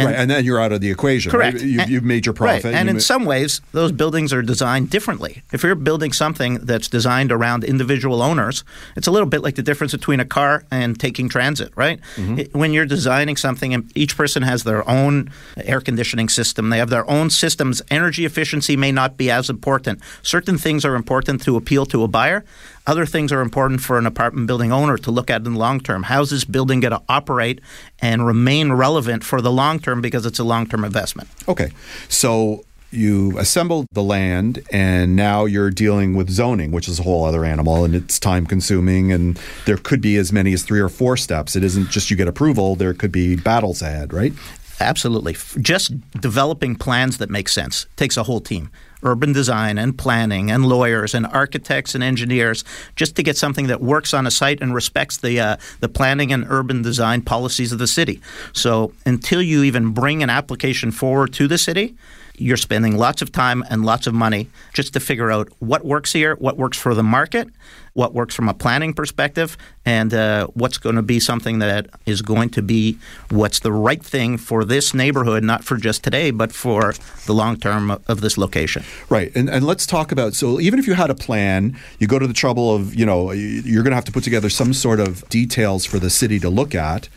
And, 0.00 0.06
right, 0.08 0.16
and 0.16 0.30
then 0.30 0.44
you're 0.44 0.60
out 0.60 0.72
of 0.72 0.80
the 0.80 0.90
equation. 0.90 1.30
Correct. 1.30 1.58
Right? 1.58 1.64
You, 1.64 1.78
have 1.80 2.04
made 2.04 2.26
your 2.26 2.32
profit. 2.32 2.64
Right. 2.64 2.74
And 2.74 2.86
you 2.86 2.90
in 2.90 2.96
ma- 2.96 3.00
some 3.00 3.24
ways, 3.24 3.60
those 3.72 3.92
buildings 3.92 4.32
are 4.32 4.42
designed 4.42 4.90
differently. 4.90 5.42
If 5.52 5.62
you're 5.62 5.74
building 5.74 6.12
something 6.12 6.54
that's 6.54 6.88
designed 6.88 7.32
around 7.32 7.64
individual 7.64 8.22
owners, 8.22 8.64
it's 8.96 9.06
a 9.06 9.10
little 9.10 9.28
bit 9.28 9.42
like 9.42 9.56
the 9.56 9.62
difference 9.62 9.92
between 9.92 10.20
a 10.20 10.24
car 10.24 10.64
and 10.70 10.98
taking 10.98 11.28
transit, 11.28 11.72
right? 11.76 12.00
Mm-hmm. 12.16 12.38
It, 12.38 12.54
when 12.54 12.72
you're 12.72 12.86
designing 12.86 13.36
something, 13.36 13.74
and 13.74 13.90
each 13.94 14.16
person 14.16 14.42
has 14.42 14.64
their 14.64 14.88
own 14.88 15.30
air 15.56 15.80
conditioning 15.80 16.28
system, 16.28 16.70
they 16.70 16.78
have 16.78 16.90
their 16.90 17.08
own 17.10 17.30
systems. 17.30 17.82
Energy 17.90 18.24
efficiency 18.24 18.76
may 18.76 18.92
not 18.92 19.16
be 19.16 19.30
as 19.30 19.50
important. 19.50 20.00
Certain 20.22 20.58
things 20.58 20.84
are 20.84 20.94
important 20.94 21.42
to 21.42 21.56
appeal 21.56 21.86
to 21.86 22.02
a 22.02 22.08
buyer. 22.08 22.44
Other 22.86 23.06
things 23.06 23.30
are 23.32 23.40
important 23.40 23.82
for 23.82 23.98
an 23.98 24.06
apartment 24.06 24.46
building 24.46 24.72
owner 24.72 24.96
to 24.98 25.10
look 25.10 25.30
at 25.30 25.44
in 25.46 25.52
the 25.52 25.58
long 25.58 25.80
term. 25.80 26.04
How's 26.04 26.30
this 26.30 26.44
building 26.44 26.80
going 26.80 26.92
to 26.92 27.02
operate 27.08 27.60
and 28.00 28.26
remain 28.26 28.72
relevant 28.72 29.22
for 29.24 29.40
the 29.40 29.52
long 29.52 29.78
term 29.78 30.00
because 30.00 30.26
it's 30.26 30.38
a 30.38 30.44
long 30.44 30.66
term 30.66 30.84
investment? 30.84 31.28
Okay. 31.48 31.70
So 32.08 32.64
you 32.92 33.38
assembled 33.38 33.86
the 33.92 34.02
land 34.02 34.62
and 34.72 35.14
now 35.14 35.44
you're 35.44 35.70
dealing 35.70 36.14
with 36.14 36.28
zoning, 36.28 36.72
which 36.72 36.88
is 36.88 36.98
a 36.98 37.02
whole 37.02 37.24
other 37.24 37.44
animal 37.44 37.84
and 37.84 37.94
it's 37.94 38.18
time 38.18 38.46
consuming 38.46 39.12
and 39.12 39.38
there 39.64 39.76
could 39.76 40.00
be 40.00 40.16
as 40.16 40.32
many 40.32 40.52
as 40.52 40.64
three 40.64 40.80
or 40.80 40.88
four 40.88 41.16
steps. 41.16 41.54
It 41.54 41.62
isn't 41.62 41.90
just 41.90 42.10
you 42.10 42.16
get 42.16 42.26
approval, 42.26 42.74
there 42.74 42.94
could 42.94 43.12
be 43.12 43.36
battles 43.36 43.80
ahead, 43.82 44.12
right? 44.12 44.32
Absolutely. 44.80 45.36
Just 45.60 45.92
developing 46.12 46.74
plans 46.74 47.18
that 47.18 47.28
make 47.28 47.48
sense 47.48 47.86
takes 47.96 48.16
a 48.16 48.22
whole 48.22 48.40
team 48.40 48.70
urban 49.02 49.32
design 49.32 49.78
and 49.78 49.96
planning 49.96 50.50
and 50.50 50.66
lawyers 50.66 51.14
and 51.14 51.26
architects 51.28 51.94
and 51.94 52.04
engineers 52.04 52.64
just 52.96 53.16
to 53.16 53.22
get 53.22 53.36
something 53.36 53.66
that 53.66 53.80
works 53.80 54.12
on 54.12 54.26
a 54.26 54.30
site 54.30 54.60
and 54.60 54.74
respects 54.74 55.18
the 55.18 55.40
uh, 55.40 55.56
the 55.80 55.88
planning 55.88 56.32
and 56.32 56.44
urban 56.48 56.82
design 56.82 57.22
policies 57.22 57.72
of 57.72 57.78
the 57.78 57.86
city. 57.86 58.20
So 58.52 58.92
until 59.06 59.42
you 59.42 59.62
even 59.62 59.92
bring 59.92 60.22
an 60.22 60.30
application 60.30 60.90
forward 60.90 61.32
to 61.34 61.48
the 61.48 61.58
city, 61.58 61.94
you're 62.40 62.56
spending 62.56 62.96
lots 62.96 63.22
of 63.22 63.30
time 63.30 63.62
and 63.68 63.84
lots 63.84 64.06
of 64.06 64.14
money 64.14 64.48
just 64.72 64.92
to 64.94 65.00
figure 65.00 65.30
out 65.30 65.48
what 65.58 65.84
works 65.84 66.12
here, 66.12 66.34
what 66.36 66.56
works 66.56 66.78
for 66.78 66.94
the 66.94 67.02
market, 67.02 67.48
what 67.92 68.14
works 68.14 68.34
from 68.34 68.48
a 68.48 68.54
planning 68.54 68.94
perspective, 68.94 69.56
and 69.84 70.14
uh, 70.14 70.46
what's 70.54 70.78
going 70.78 70.96
to 70.96 71.02
be 71.02 71.20
something 71.20 71.58
that 71.58 71.88
is 72.06 72.22
going 72.22 72.48
to 72.50 72.62
be 72.62 72.98
what's 73.30 73.60
the 73.60 73.72
right 73.72 74.02
thing 74.02 74.38
for 74.38 74.64
this 74.64 74.94
neighborhood, 74.94 75.44
not 75.44 75.64
for 75.64 75.76
just 75.76 76.02
today, 76.02 76.30
but 76.30 76.52
for 76.52 76.94
the 77.26 77.34
long 77.34 77.56
term 77.56 77.90
of 77.90 78.20
this 78.20 78.38
location. 78.38 78.84
Right. 79.08 79.34
And, 79.34 79.50
and 79.50 79.66
let's 79.66 79.86
talk 79.86 80.12
about 80.12 80.34
so 80.34 80.60
even 80.60 80.78
if 80.78 80.86
you 80.86 80.94
had 80.94 81.10
a 81.10 81.14
plan, 81.14 81.76
you 81.98 82.06
go 82.06 82.18
to 82.18 82.26
the 82.26 82.32
trouble 82.32 82.74
of, 82.74 82.94
you 82.94 83.04
know, 83.04 83.32
you're 83.32 83.82
going 83.82 83.90
to 83.90 83.96
have 83.96 84.04
to 84.06 84.12
put 84.12 84.24
together 84.24 84.48
some 84.50 84.72
sort 84.72 85.00
of 85.00 85.28
details 85.28 85.84
for 85.84 85.98
the 85.98 86.10
city 86.10 86.38
to 86.40 86.48
look 86.48 86.74
at 86.74 87.08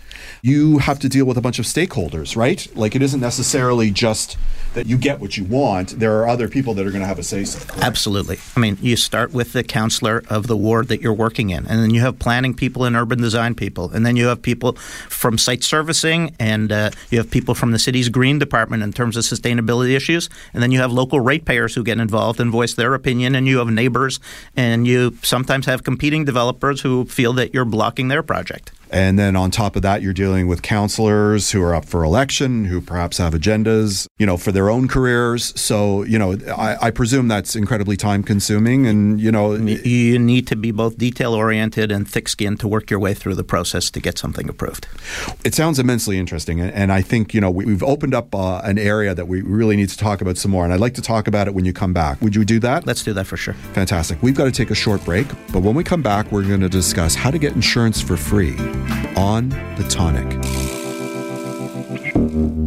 you 0.43 0.79
have 0.79 0.99
to 0.99 1.07
deal 1.07 1.23
with 1.23 1.37
a 1.37 1.41
bunch 1.41 1.57
of 1.57 1.63
stakeholders, 1.63 2.35
right? 2.35 2.67
Like 2.75 2.97
it 2.97 3.01
isn't 3.01 3.21
necessarily 3.21 3.89
just 3.89 4.37
that 4.73 4.87
you 4.87 4.97
get 4.97 5.21
what 5.21 5.37
you 5.37 5.45
want. 5.45 5.99
There 5.99 6.19
are 6.19 6.27
other 6.27 6.49
people 6.49 6.73
that 6.73 6.85
are 6.85 6.89
going 6.89 7.01
to 7.01 7.07
have 7.07 7.17
a 7.17 7.23
say 7.23 7.45
so. 7.45 7.65
Absolutely. 7.81 8.39
I 8.57 8.59
mean, 8.59 8.77
you 8.81 8.97
start 8.97 9.31
with 9.31 9.53
the 9.53 9.63
councilor 9.63 10.21
of 10.29 10.47
the 10.47 10.57
ward 10.57 10.89
that 10.89 11.01
you're 11.01 11.13
working 11.13 11.51
in, 11.51 11.65
and 11.67 11.81
then 11.81 11.91
you 11.91 12.01
have 12.01 12.19
planning 12.19 12.53
people 12.53 12.83
and 12.83 12.93
urban 12.93 13.21
design 13.21 13.55
people, 13.55 13.89
and 13.91 14.05
then 14.05 14.17
you 14.17 14.27
have 14.27 14.41
people 14.41 14.73
from 14.73 15.37
site 15.37 15.63
servicing, 15.63 16.35
and 16.39 16.73
uh, 16.73 16.89
you 17.09 17.19
have 17.19 17.31
people 17.31 17.55
from 17.55 17.71
the 17.71 17.79
city's 17.79 18.09
green 18.09 18.37
department 18.37 18.83
in 18.83 18.91
terms 18.91 19.15
of 19.15 19.23
sustainability 19.23 19.95
issues, 19.95 20.29
and 20.53 20.61
then 20.61 20.71
you 20.71 20.79
have 20.79 20.91
local 20.91 21.21
ratepayers 21.21 21.73
who 21.73 21.85
get 21.85 21.99
involved 21.99 22.41
and 22.41 22.51
voice 22.51 22.73
their 22.73 22.93
opinion, 22.95 23.33
and 23.33 23.47
you 23.47 23.59
have 23.59 23.69
neighbors, 23.69 24.19
and 24.57 24.85
you 24.85 25.15
sometimes 25.21 25.67
have 25.67 25.85
competing 25.85 26.25
developers 26.25 26.81
who 26.81 27.05
feel 27.05 27.31
that 27.31 27.53
you're 27.53 27.63
blocking 27.63 28.09
their 28.09 28.23
project. 28.23 28.73
And 28.93 29.17
then 29.17 29.35
on 29.35 29.49
top 29.49 29.75
of 29.75 29.81
that, 29.81 30.03
you're 30.03 30.13
dealing 30.13 30.45
with 30.45 30.61
councilors 30.61 31.49
who 31.49 31.63
are 31.63 31.73
up 31.73 31.83
for 31.83 32.03
election, 32.03 32.65
who 32.65 32.79
perhaps 32.79 33.17
have 33.17 33.33
agendas, 33.33 34.07
you 34.19 34.25
know, 34.27 34.37
for 34.37 34.51
their 34.51 34.69
own 34.69 34.87
careers. 34.87 35.59
So, 35.59 36.03
you 36.03 36.19
know, 36.19 36.37
I, 36.55 36.77
I 36.79 36.91
presume 36.91 37.27
that's 37.27 37.55
incredibly 37.55 37.97
time 37.97 38.21
consuming. 38.21 38.85
And, 38.85 39.19
you 39.19 39.31
know, 39.31 39.55
you 39.55 40.19
need 40.19 40.45
to 40.45 40.55
be 40.55 40.69
both 40.69 40.99
detail 40.99 41.33
oriented 41.33 41.91
and 41.91 42.07
thick 42.07 42.29
skinned 42.29 42.59
to 42.59 42.67
work 42.67 42.91
your 42.91 42.99
way 42.99 43.15
through 43.15 43.33
the 43.33 43.43
process 43.43 43.89
to 43.89 43.99
get 43.99 44.19
something 44.19 44.47
approved. 44.47 44.87
It 45.43 45.55
sounds 45.55 45.79
immensely 45.79 46.19
interesting. 46.19 46.61
And 46.61 46.91
I 46.91 47.01
think, 47.01 47.33
you 47.33 47.41
know, 47.41 47.49
we, 47.49 47.65
have 47.71 47.81
opened 47.81 48.13
up 48.13 48.35
uh, 48.35 48.61
an 48.63 48.77
area 48.77 49.15
that 49.15 49.27
we 49.27 49.41
really 49.41 49.75
need 49.75 49.89
to 49.89 49.97
talk 49.97 50.21
about 50.21 50.37
some 50.37 50.51
more. 50.51 50.65
And 50.65 50.71
I'd 50.71 50.79
like 50.79 50.93
to 50.93 51.01
talk 51.01 51.27
about 51.27 51.47
it 51.47 51.55
when 51.55 51.65
you 51.65 51.73
come 51.73 51.93
back. 51.93 52.21
Would 52.21 52.35
you 52.35 52.45
do 52.45 52.59
that? 52.59 52.85
Let's 52.85 53.03
do 53.03 53.13
that 53.13 53.25
for 53.25 53.37
sure. 53.37 53.55
Fantastic. 53.73 54.21
We've 54.21 54.35
got 54.35 54.45
to 54.45 54.51
take 54.51 54.69
a 54.69 54.75
short 54.75 55.03
break. 55.03 55.27
But 55.51 55.63
when 55.63 55.73
we 55.73 55.83
come 55.83 56.03
back, 56.03 56.31
we're 56.31 56.47
going 56.47 56.61
to 56.61 56.69
discuss 56.69 57.15
how 57.15 57.31
to 57.31 57.39
get 57.39 57.53
insurance 57.53 57.99
for 57.99 58.17
free 58.17 58.55
on 59.17 59.49
The 59.77 59.85
Tonic. 59.89 60.27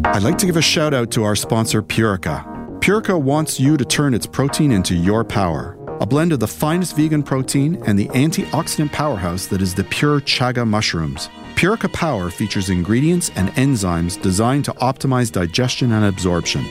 I'd 0.06 0.22
like 0.22 0.38
to 0.38 0.46
give 0.46 0.56
a 0.56 0.62
shout 0.62 0.94
out 0.94 1.10
to 1.12 1.24
our 1.24 1.36
sponsor, 1.36 1.82
Purica. 1.82 2.44
Purica 2.80 3.20
wants 3.20 3.58
you 3.58 3.76
to 3.76 3.84
turn 3.84 4.14
its 4.14 4.26
protein 4.26 4.72
into 4.72 4.94
your 4.94 5.24
power. 5.24 5.76
A 6.00 6.06
blend 6.06 6.32
of 6.32 6.40
the 6.40 6.46
finest 6.46 6.94
vegan 6.94 7.22
protein 7.22 7.82
and 7.86 7.98
the 7.98 8.08
antioxidant 8.08 8.92
powerhouse 8.92 9.46
that 9.46 9.62
is 9.62 9.74
the 9.74 9.84
pure 9.84 10.20
chaga 10.20 10.66
mushrooms. 10.66 11.28
Purica 11.56 11.92
Power 11.92 12.30
features 12.30 12.68
ingredients 12.68 13.30
and 13.34 13.48
enzymes 13.50 14.20
designed 14.20 14.64
to 14.66 14.72
optimize 14.72 15.32
digestion 15.32 15.92
and 15.92 16.04
absorption. 16.04 16.64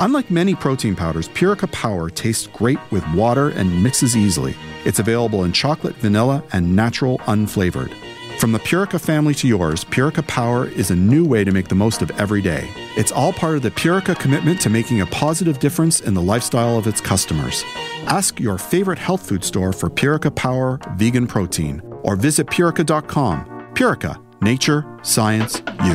Unlike 0.00 0.30
many 0.30 0.54
protein 0.54 0.94
powders, 0.94 1.28
Purica 1.28 1.70
Power 1.72 2.10
tastes 2.10 2.48
great 2.48 2.78
with 2.90 3.06
water 3.14 3.50
and 3.50 3.82
mixes 3.82 4.16
easily. 4.16 4.54
It's 4.84 4.98
available 4.98 5.44
in 5.44 5.52
chocolate, 5.52 5.94
vanilla, 5.96 6.42
and 6.52 6.76
natural 6.76 7.18
unflavored. 7.20 7.94
From 8.38 8.52
the 8.52 8.58
Purica 8.58 9.00
family 9.00 9.34
to 9.34 9.48
yours, 9.48 9.82
Purica 9.82 10.26
Power 10.26 10.66
is 10.66 10.90
a 10.90 10.94
new 10.94 11.24
way 11.24 11.42
to 11.42 11.52
make 11.52 11.68
the 11.68 11.74
most 11.74 12.02
of 12.02 12.10
every 12.20 12.42
day. 12.42 12.68
It's 12.94 13.10
all 13.10 13.32
part 13.32 13.56
of 13.56 13.62
the 13.62 13.70
Purica 13.70 14.18
commitment 14.18 14.60
to 14.60 14.68
making 14.68 15.00
a 15.00 15.06
positive 15.06 15.58
difference 15.58 16.00
in 16.00 16.12
the 16.12 16.20
lifestyle 16.20 16.76
of 16.76 16.86
its 16.86 17.00
customers. 17.00 17.64
Ask 18.06 18.38
your 18.38 18.58
favorite 18.58 18.98
health 18.98 19.26
food 19.26 19.42
store 19.42 19.72
for 19.72 19.88
Purica 19.88 20.34
Power 20.34 20.78
vegan 20.96 21.26
protein 21.26 21.80
or 22.02 22.14
visit 22.14 22.46
purica.com 22.48 23.72
Purica, 23.74 24.22
nature, 24.42 24.98
science, 25.02 25.62
you. 25.84 25.94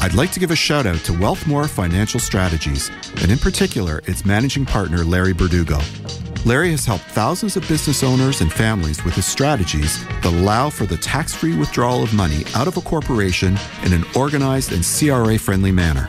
I'd 0.00 0.14
like 0.14 0.32
to 0.32 0.40
give 0.40 0.50
a 0.50 0.56
shout 0.56 0.86
out 0.86 0.98
to 1.04 1.12
Wealthmore 1.12 1.68
Financial 1.68 2.20
Strategies, 2.20 2.90
and 3.20 3.30
in 3.30 3.38
particular, 3.38 4.00
its 4.06 4.24
managing 4.24 4.64
partner, 4.64 5.04
Larry 5.04 5.34
Berdugo. 5.34 6.21
Larry 6.44 6.72
has 6.72 6.84
helped 6.84 7.04
thousands 7.04 7.56
of 7.56 7.68
business 7.68 8.02
owners 8.02 8.40
and 8.40 8.52
families 8.52 9.04
with 9.04 9.14
his 9.14 9.26
strategies 9.26 10.04
that 10.06 10.24
allow 10.24 10.70
for 10.70 10.86
the 10.86 10.96
tax 10.96 11.32
free 11.32 11.56
withdrawal 11.56 12.02
of 12.02 12.12
money 12.12 12.42
out 12.56 12.66
of 12.66 12.76
a 12.76 12.80
corporation 12.80 13.56
in 13.84 13.92
an 13.92 14.04
organized 14.16 14.72
and 14.72 14.84
CRA 14.84 15.38
friendly 15.38 15.70
manner. 15.70 16.08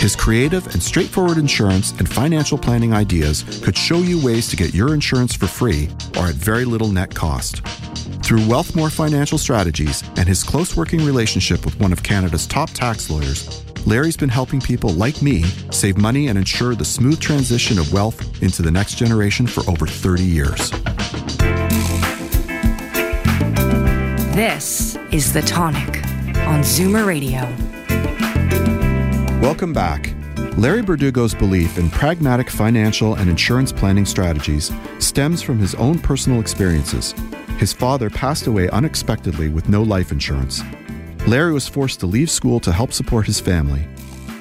His 0.00 0.14
creative 0.14 0.66
and 0.74 0.82
straightforward 0.82 1.38
insurance 1.38 1.92
and 1.92 2.06
financial 2.06 2.58
planning 2.58 2.92
ideas 2.92 3.42
could 3.64 3.76
show 3.76 3.98
you 3.98 4.22
ways 4.22 4.48
to 4.48 4.56
get 4.56 4.74
your 4.74 4.92
insurance 4.92 5.34
for 5.34 5.46
free 5.46 5.88
or 6.18 6.26
at 6.26 6.34
very 6.34 6.66
little 6.66 6.88
net 6.88 7.14
cost. 7.14 7.66
Through 8.22 8.40
Wealthmore 8.40 8.92
Financial 8.92 9.38
Strategies 9.38 10.02
and 10.16 10.28
his 10.28 10.44
close 10.44 10.76
working 10.76 11.02
relationship 11.04 11.64
with 11.64 11.80
one 11.80 11.92
of 11.92 12.02
Canada's 12.02 12.46
top 12.46 12.70
tax 12.70 13.08
lawyers, 13.08 13.64
Larry's 13.86 14.16
been 14.16 14.28
helping 14.28 14.60
people 14.60 14.90
like 14.90 15.22
me 15.22 15.42
save 15.70 15.96
money 15.96 16.28
and 16.28 16.38
ensure 16.38 16.74
the 16.74 16.84
smooth 16.84 17.18
transition 17.20 17.78
of 17.78 17.92
wealth 17.92 18.42
into 18.42 18.62
the 18.62 18.70
next 18.70 18.96
generation 18.96 19.46
for 19.46 19.68
over 19.70 19.86
30 19.86 20.22
years. 20.22 20.70
This 24.34 24.96
is 25.12 25.32
The 25.32 25.42
Tonic 25.42 26.04
on 26.46 26.60
Zoomer 26.60 27.06
Radio. 27.06 27.40
Welcome 29.40 29.72
back. 29.72 30.14
Larry 30.56 30.82
Berdugo's 30.82 31.34
belief 31.34 31.78
in 31.78 31.90
pragmatic 31.90 32.50
financial 32.50 33.14
and 33.14 33.30
insurance 33.30 33.72
planning 33.72 34.04
strategies 34.04 34.70
stems 34.98 35.42
from 35.42 35.58
his 35.58 35.74
own 35.76 35.98
personal 35.98 36.40
experiences 36.40 37.14
his 37.60 37.74
father 37.74 38.08
passed 38.08 38.46
away 38.46 38.70
unexpectedly 38.70 39.50
with 39.50 39.68
no 39.68 39.82
life 39.82 40.12
insurance. 40.12 40.62
Larry 41.30 41.52
was 41.52 41.68
forced 41.68 42.00
to 42.00 42.06
leave 42.06 42.28
school 42.28 42.58
to 42.58 42.72
help 42.72 42.92
support 42.92 43.26
his 43.26 43.38
family. 43.38 43.82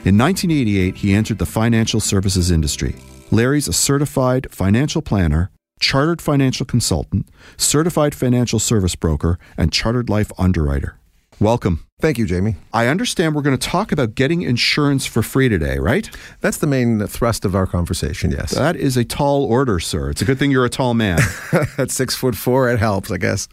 In 0.05 0.17
1988, 0.17 0.96
he 0.96 1.13
entered 1.13 1.38
the 1.38 1.46
financial 1.46 2.00
services 2.00 2.50
industry. 2.50 2.96
Larry's 3.29 3.67
a 3.67 3.74
certified 3.74 4.48
financial 4.50 5.03
planner, 5.03 5.51
chartered 5.79 6.19
financial 6.19 6.65
consultant, 6.65 7.29
certified 7.58 8.15
financial 8.15 8.58
service 8.58 8.96
broker, 8.96 9.38
and 9.55 9.72
chartered 9.72 10.10
life 10.10 10.31
underwriter. 10.39 10.98
Welcome. 11.39 11.86
Thank 12.01 12.18
you, 12.18 12.25
Jamie. 12.25 12.56
I 12.72 12.88
understand 12.88 13.36
we're 13.36 13.41
going 13.41 13.58
to 13.58 13.68
talk 13.68 13.91
about 13.91 14.15
getting 14.15 14.41
insurance 14.41 15.06
for 15.06 15.22
free 15.22 15.50
today, 15.50 15.79
right? 15.79 16.10
That's 16.39 16.56
the 16.56 16.68
main 16.68 17.06
thrust 17.08 17.44
of 17.44 17.56
our 17.56 17.68
conversation, 17.68 18.32
yes. 18.32 18.51
That 18.51 18.77
is 18.77 18.96
a 18.96 19.03
tall 19.03 19.44
order, 19.44 19.82
sir. 19.82 20.10
It's 20.10 20.22
a 20.22 20.25
good 20.25 20.39
thing 20.39 20.50
you're 20.50 20.63
a 20.63 20.70
tall 20.70 20.94
man. 20.94 21.20
At 21.77 21.91
six 21.91 22.15
foot 22.15 22.38
four, 22.38 22.70
it 22.70 22.79
helps, 22.79 23.12
I 23.12 23.18
guess. 23.18 23.50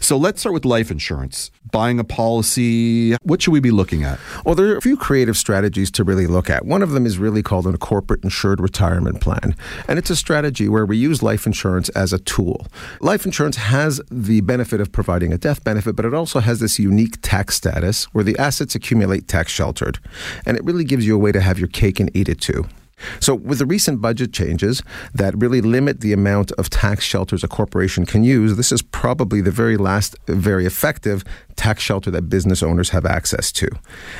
So 0.00 0.16
let's 0.16 0.38
start 0.38 0.52
with 0.52 0.64
life 0.64 0.92
insurance. 0.92 1.50
Buying 1.72 1.98
a 1.98 2.04
policy, 2.04 3.14
what 3.22 3.42
should 3.42 3.52
we 3.52 3.58
be 3.58 3.70
looking 3.72 4.04
at? 4.04 4.20
Well, 4.44 4.54
there 4.54 4.66
are 4.66 4.76
a 4.76 4.82
few 4.82 4.96
creative 4.96 5.36
strategies 5.36 5.90
to 5.92 6.04
really 6.04 6.28
look 6.28 6.50
at. 6.50 6.64
One 6.64 6.82
of 6.82 6.90
them 6.90 7.04
is 7.04 7.18
really 7.18 7.42
called 7.42 7.66
a 7.66 7.76
corporate 7.78 8.22
insured 8.22 8.60
retirement 8.60 9.20
plan. 9.20 9.56
And 9.88 9.98
it's 9.98 10.10
a 10.10 10.16
strategy 10.16 10.68
where 10.68 10.86
we 10.86 10.98
use 10.98 11.22
life 11.22 11.46
insurance 11.46 11.88
as 11.90 12.12
a 12.12 12.18
tool. 12.18 12.66
Life 13.00 13.24
insurance 13.24 13.56
has 13.56 14.00
the 14.10 14.42
benefit 14.42 14.80
of 14.80 14.92
providing 14.92 15.32
a 15.32 15.38
death 15.38 15.64
benefit, 15.64 15.96
but 15.96 16.04
it 16.04 16.14
also 16.14 16.40
has 16.40 16.60
this 16.60 16.78
unique 16.78 17.16
tax 17.22 17.56
status 17.56 17.71
status 17.72 18.04
where 18.12 18.24
the 18.24 18.36
assets 18.38 18.74
accumulate 18.74 19.28
tax 19.28 19.50
sheltered. 19.50 19.98
And 20.46 20.56
it 20.56 20.64
really 20.64 20.84
gives 20.84 21.06
you 21.06 21.14
a 21.14 21.18
way 21.18 21.32
to 21.32 21.40
have 21.40 21.58
your 21.58 21.68
cake 21.68 22.00
and 22.00 22.10
eat 22.14 22.28
it 22.28 22.40
too. 22.40 22.66
So, 23.18 23.34
with 23.34 23.58
the 23.58 23.66
recent 23.66 24.00
budget 24.00 24.32
changes 24.32 24.80
that 25.12 25.36
really 25.36 25.60
limit 25.60 26.02
the 26.02 26.12
amount 26.12 26.52
of 26.52 26.70
tax 26.70 27.04
shelters 27.04 27.42
a 27.42 27.48
corporation 27.48 28.06
can 28.06 28.22
use, 28.22 28.56
this 28.56 28.70
is 28.70 28.80
probably 28.80 29.40
the 29.40 29.50
very 29.50 29.76
last, 29.76 30.14
very 30.28 30.66
effective 30.66 31.24
tax 31.56 31.82
shelter 31.82 32.12
that 32.12 32.28
business 32.28 32.62
owners 32.62 32.90
have 32.90 33.04
access 33.04 33.50
to. 33.52 33.68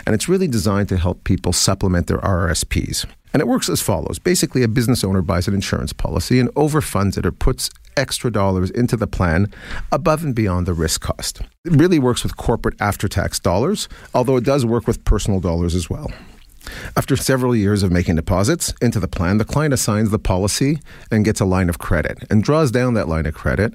And 0.05 0.17
it's 0.17 0.29
really 0.29 0.49
designed 0.49 0.89
to 0.89 0.97
help 0.97 1.23
people 1.23 1.53
supplement 1.53 2.09
their 2.09 2.19
RRSPs. 2.19 3.07
And 3.33 3.41
it 3.41 3.49
works 3.49 3.69
as 3.69 3.81
follows 3.81 4.19
basically, 4.19 4.63
a 4.63 4.69
business 4.69 5.05
owner 5.05 5.23
buys 5.23 5.49
an 5.49 5.55
insurance 5.55 5.93
policy 5.93 6.39
and 6.39 6.49
overfunds 6.55 7.17
it 7.17 7.27
or 7.27 7.33
puts 7.33 7.71
extra 7.97 8.31
dollars 8.31 8.71
into 8.71 8.97
the 8.97 9.07
plan 9.07 9.53
above 9.91 10.25
and 10.25 10.35
beyond 10.35 10.67
the 10.67 10.73
risk 10.73 11.03
cost. 11.03 11.41
It 11.65 11.73
really 11.73 11.99
works 11.99 12.23
with 12.23 12.37
corporate 12.37 12.81
after 12.81 13.09
tax 13.09 13.39
dollars, 13.39 13.89
although 14.15 14.37
it 14.37 14.45
does 14.45 14.65
work 14.65 14.87
with 14.87 15.05
personal 15.05 15.41
dollars 15.41 15.75
as 15.75 15.91
well. 15.91 16.11
After 16.97 17.17
several 17.17 17.57
years 17.57 17.83
of 17.83 17.91
making 17.91 18.17
deposits 18.17 18.73
into 18.81 19.01
the 19.01 19.09
plan, 19.09 19.39
the 19.39 19.45
client 19.45 19.75
assigns 19.75 20.11
the 20.11 20.19
policy 20.19 20.79
and 21.11 21.25
gets 21.25 21.41
a 21.41 21.45
line 21.45 21.69
of 21.69 21.79
credit 21.79 22.19
and 22.31 22.43
draws 22.43 22.71
down 22.71 22.95
that 22.95 23.09
line 23.09 23.27
of 23.27 23.35
credit, 23.35 23.75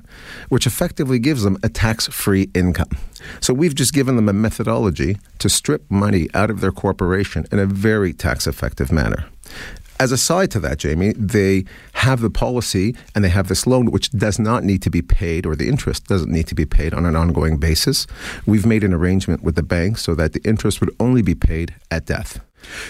which 0.49 0.67
effectively 0.67 1.19
gives 1.19 1.43
them 1.43 1.57
a 1.63 1.69
tax 1.69 2.07
free 2.07 2.49
income. 2.53 2.97
So 3.41 3.53
we've 3.53 3.75
just 3.75 3.93
given 3.93 4.15
them 4.15 4.29
a 4.29 4.33
methodology 4.33 5.17
to 5.39 5.49
strip 5.49 5.89
money 5.89 6.27
out 6.33 6.49
of 6.49 6.61
their 6.61 6.71
corporation 6.71 7.45
in 7.51 7.59
a 7.59 7.65
very 7.65 8.13
tax 8.13 8.47
effective 8.47 8.91
manner. 8.91 9.25
As 9.99 10.11
a 10.11 10.17
side 10.17 10.51
to 10.51 10.59
that, 10.59 10.77
Jamie, 10.77 11.13
they 11.13 11.65
have 11.93 12.21
the 12.21 12.29
policy 12.29 12.95
and 13.15 13.23
they 13.23 13.29
have 13.29 13.47
this 13.47 13.65
loan 13.65 13.89
which 13.89 14.11
does 14.11 14.37
not 14.37 14.63
need 14.63 14.83
to 14.83 14.91
be 14.91 15.01
paid 15.01 15.43
or 15.47 15.55
the 15.55 15.67
interest 15.67 16.05
doesn't 16.05 16.31
need 16.31 16.45
to 16.47 16.55
be 16.55 16.65
paid 16.65 16.93
on 16.93 17.05
an 17.05 17.15
ongoing 17.15 17.57
basis. 17.57 18.05
We've 18.45 18.65
made 18.65 18.83
an 18.83 18.93
arrangement 18.93 19.41
with 19.41 19.55
the 19.55 19.63
bank 19.63 19.97
so 19.97 20.13
that 20.13 20.33
the 20.33 20.41
interest 20.47 20.81
would 20.81 20.95
only 20.99 21.23
be 21.23 21.33
paid 21.33 21.73
at 21.89 22.05
death. 22.05 22.39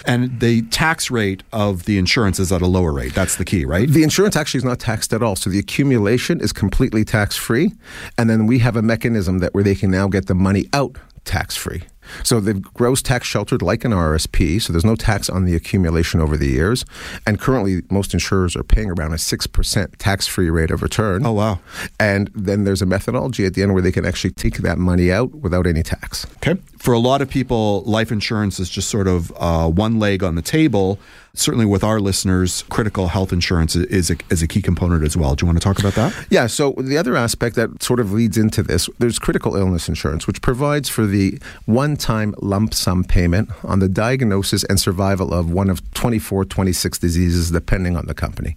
And 0.04 0.40
the 0.40 0.62
tax 0.62 1.10
rate 1.10 1.42
of 1.52 1.84
the 1.84 1.98
insurance 1.98 2.38
is 2.38 2.52
at 2.52 2.62
a 2.62 2.66
lower 2.66 2.92
rate. 2.92 3.14
That's 3.14 3.36
the 3.36 3.44
key, 3.44 3.64
right? 3.64 3.88
The 3.88 4.02
insurance 4.02 4.36
actually 4.36 4.58
is 4.58 4.64
not 4.64 4.78
taxed 4.78 5.12
at 5.12 5.22
all. 5.22 5.36
So 5.36 5.50
the 5.50 5.58
accumulation 5.58 6.40
is 6.40 6.52
completely 6.52 7.04
tax 7.04 7.36
free. 7.36 7.72
And 8.16 8.28
then 8.28 8.46
we 8.46 8.58
have 8.60 8.76
a 8.76 8.82
mechanism 8.82 9.38
that 9.38 9.54
where 9.54 9.64
they 9.64 9.74
can 9.74 9.90
now 9.90 10.08
get 10.08 10.26
the 10.26 10.34
money 10.34 10.68
out 10.72 10.96
tax 11.24 11.56
free. 11.56 11.82
So 12.22 12.40
the 12.40 12.54
gross 12.54 13.02
tax 13.02 13.26
sheltered 13.26 13.62
like 13.62 13.84
an 13.84 13.92
RSP, 13.92 14.60
so 14.60 14.72
there's 14.72 14.84
no 14.84 14.96
tax 14.96 15.28
on 15.28 15.44
the 15.44 15.54
accumulation 15.54 16.20
over 16.20 16.36
the 16.36 16.48
years. 16.48 16.84
And 17.26 17.40
currently, 17.40 17.82
most 17.90 18.14
insurers 18.14 18.56
are 18.56 18.64
paying 18.64 18.90
around 18.90 19.12
a 19.12 19.16
6% 19.16 19.96
tax 19.96 20.26
free 20.26 20.50
rate 20.50 20.70
of 20.70 20.82
return. 20.82 21.24
Oh, 21.24 21.32
wow. 21.32 21.60
And 21.98 22.30
then 22.34 22.64
there's 22.64 22.82
a 22.82 22.86
methodology 22.86 23.44
at 23.44 23.54
the 23.54 23.62
end 23.62 23.74
where 23.74 23.82
they 23.82 23.92
can 23.92 24.04
actually 24.04 24.32
take 24.32 24.58
that 24.58 24.78
money 24.78 25.10
out 25.12 25.34
without 25.34 25.66
any 25.66 25.82
tax. 25.82 26.26
Okay. 26.36 26.60
For 26.78 26.94
a 26.94 26.98
lot 26.98 27.22
of 27.22 27.28
people, 27.28 27.82
life 27.82 28.12
insurance 28.12 28.60
is 28.60 28.70
just 28.70 28.88
sort 28.88 29.08
of 29.08 29.32
uh, 29.36 29.68
one 29.68 29.98
leg 29.98 30.22
on 30.22 30.34
the 30.34 30.42
table 30.42 30.98
certainly 31.38 31.66
with 31.66 31.84
our 31.84 32.00
listeners, 32.00 32.64
critical 32.68 33.08
health 33.08 33.32
insurance 33.32 33.76
is 33.76 34.10
a, 34.10 34.16
is 34.30 34.42
a 34.42 34.48
key 34.48 34.62
component 34.62 35.04
as 35.04 35.16
well. 35.16 35.34
Do 35.34 35.44
you 35.44 35.46
want 35.46 35.58
to 35.60 35.64
talk 35.64 35.78
about 35.78 35.94
that? 35.94 36.26
Yeah. 36.30 36.46
So 36.46 36.72
the 36.78 36.98
other 36.98 37.16
aspect 37.16 37.56
that 37.56 37.82
sort 37.82 38.00
of 38.00 38.12
leads 38.12 38.36
into 38.36 38.62
this, 38.62 38.88
there's 38.98 39.18
critical 39.18 39.56
illness 39.56 39.88
insurance, 39.88 40.26
which 40.26 40.42
provides 40.42 40.88
for 40.88 41.06
the 41.06 41.38
one-time 41.66 42.34
lump 42.40 42.74
sum 42.74 43.04
payment 43.04 43.50
on 43.64 43.78
the 43.78 43.88
diagnosis 43.88 44.64
and 44.64 44.80
survival 44.80 45.32
of 45.32 45.50
one 45.50 45.70
of 45.70 45.78
24, 45.94 46.44
26 46.44 46.98
diseases, 46.98 47.50
depending 47.50 47.96
on 47.96 48.06
the 48.06 48.14
company. 48.14 48.56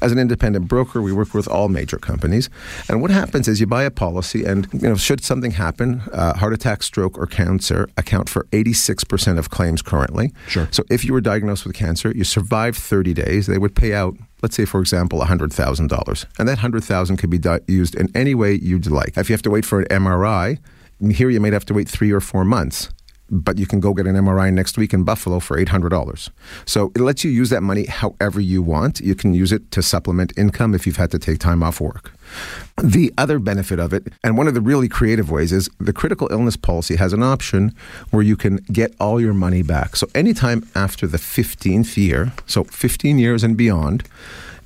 As 0.00 0.12
an 0.12 0.18
independent 0.18 0.68
broker, 0.68 1.02
we 1.02 1.12
work 1.12 1.34
with 1.34 1.48
all 1.48 1.68
major 1.68 1.98
companies, 1.98 2.48
and 2.88 3.02
what 3.02 3.10
happens 3.10 3.48
is 3.48 3.60
you 3.60 3.66
buy 3.66 3.84
a 3.84 3.90
policy, 3.90 4.44
and 4.44 4.68
you 4.72 4.88
know, 4.88 4.96
should 4.96 5.22
something 5.22 5.52
happen, 5.52 6.02
uh, 6.12 6.34
heart 6.34 6.52
attack, 6.52 6.82
stroke, 6.82 7.18
or 7.18 7.26
cancer 7.26 7.88
account 7.96 8.28
for 8.28 8.44
86% 8.52 9.38
of 9.38 9.50
claims 9.50 9.82
currently. 9.82 10.32
Sure. 10.48 10.68
So 10.70 10.84
if 10.90 11.04
you 11.04 11.12
were 11.12 11.20
diagnosed 11.20 11.64
with 11.66 11.74
cancer, 11.74 12.12
you 12.22 12.24
survived 12.24 12.78
30 12.78 13.14
days, 13.14 13.46
they 13.48 13.58
would 13.58 13.74
pay 13.74 13.92
out 13.92 14.14
let's 14.42 14.56
say 14.56 14.64
for 14.64 14.80
example 14.80 15.20
$100,000 15.20 16.26
and 16.38 16.48
that 16.48 16.58
100,000 16.58 17.16
could 17.16 17.30
be 17.30 17.38
di- 17.38 17.60
used 17.68 17.94
in 17.94 18.08
any 18.14 18.34
way 18.34 18.52
you'd 18.54 18.86
like. 18.86 19.16
If 19.16 19.28
you 19.28 19.34
have 19.34 19.42
to 19.42 19.50
wait 19.50 19.64
for 19.64 19.80
an 19.80 19.86
MRI, 19.88 20.58
here 21.12 21.30
you 21.30 21.40
might 21.40 21.52
have 21.52 21.64
to 21.66 21.74
wait 21.74 21.88
3 21.88 22.10
or 22.12 22.20
4 22.20 22.44
months. 22.44 22.90
But 23.30 23.58
you 23.58 23.66
can 23.66 23.80
go 23.80 23.94
get 23.94 24.06
an 24.06 24.14
MRI 24.16 24.52
next 24.52 24.76
week 24.76 24.92
in 24.92 25.04
Buffalo 25.04 25.40
for 25.40 25.56
$800. 25.56 26.28
So 26.66 26.92
it 26.94 27.00
lets 27.00 27.24
you 27.24 27.30
use 27.30 27.48
that 27.50 27.62
money 27.62 27.86
however 27.86 28.40
you 28.40 28.60
want. 28.62 29.00
You 29.00 29.14
can 29.14 29.32
use 29.32 29.52
it 29.52 29.70
to 29.70 29.82
supplement 29.82 30.32
income 30.36 30.74
if 30.74 30.86
you've 30.86 30.98
had 30.98 31.10
to 31.12 31.18
take 31.18 31.38
time 31.38 31.62
off 31.62 31.80
work. 31.80 32.12
The 32.82 33.12
other 33.16 33.38
benefit 33.38 33.78
of 33.78 33.92
it, 33.92 34.08
and 34.24 34.36
one 34.36 34.48
of 34.48 34.54
the 34.54 34.60
really 34.60 34.88
creative 34.88 35.30
ways, 35.30 35.52
is 35.52 35.68
the 35.78 35.92
critical 35.92 36.28
illness 36.30 36.56
policy 36.56 36.96
has 36.96 37.12
an 37.12 37.22
option 37.22 37.74
where 38.10 38.22
you 38.22 38.36
can 38.36 38.56
get 38.72 38.94
all 38.98 39.20
your 39.20 39.34
money 39.34 39.62
back. 39.62 39.96
So 39.96 40.08
anytime 40.14 40.68
after 40.74 41.06
the 41.06 41.18
15th 41.18 41.96
year, 41.96 42.32
so 42.46 42.64
15 42.64 43.18
years 43.18 43.44
and 43.44 43.56
beyond, 43.56 44.04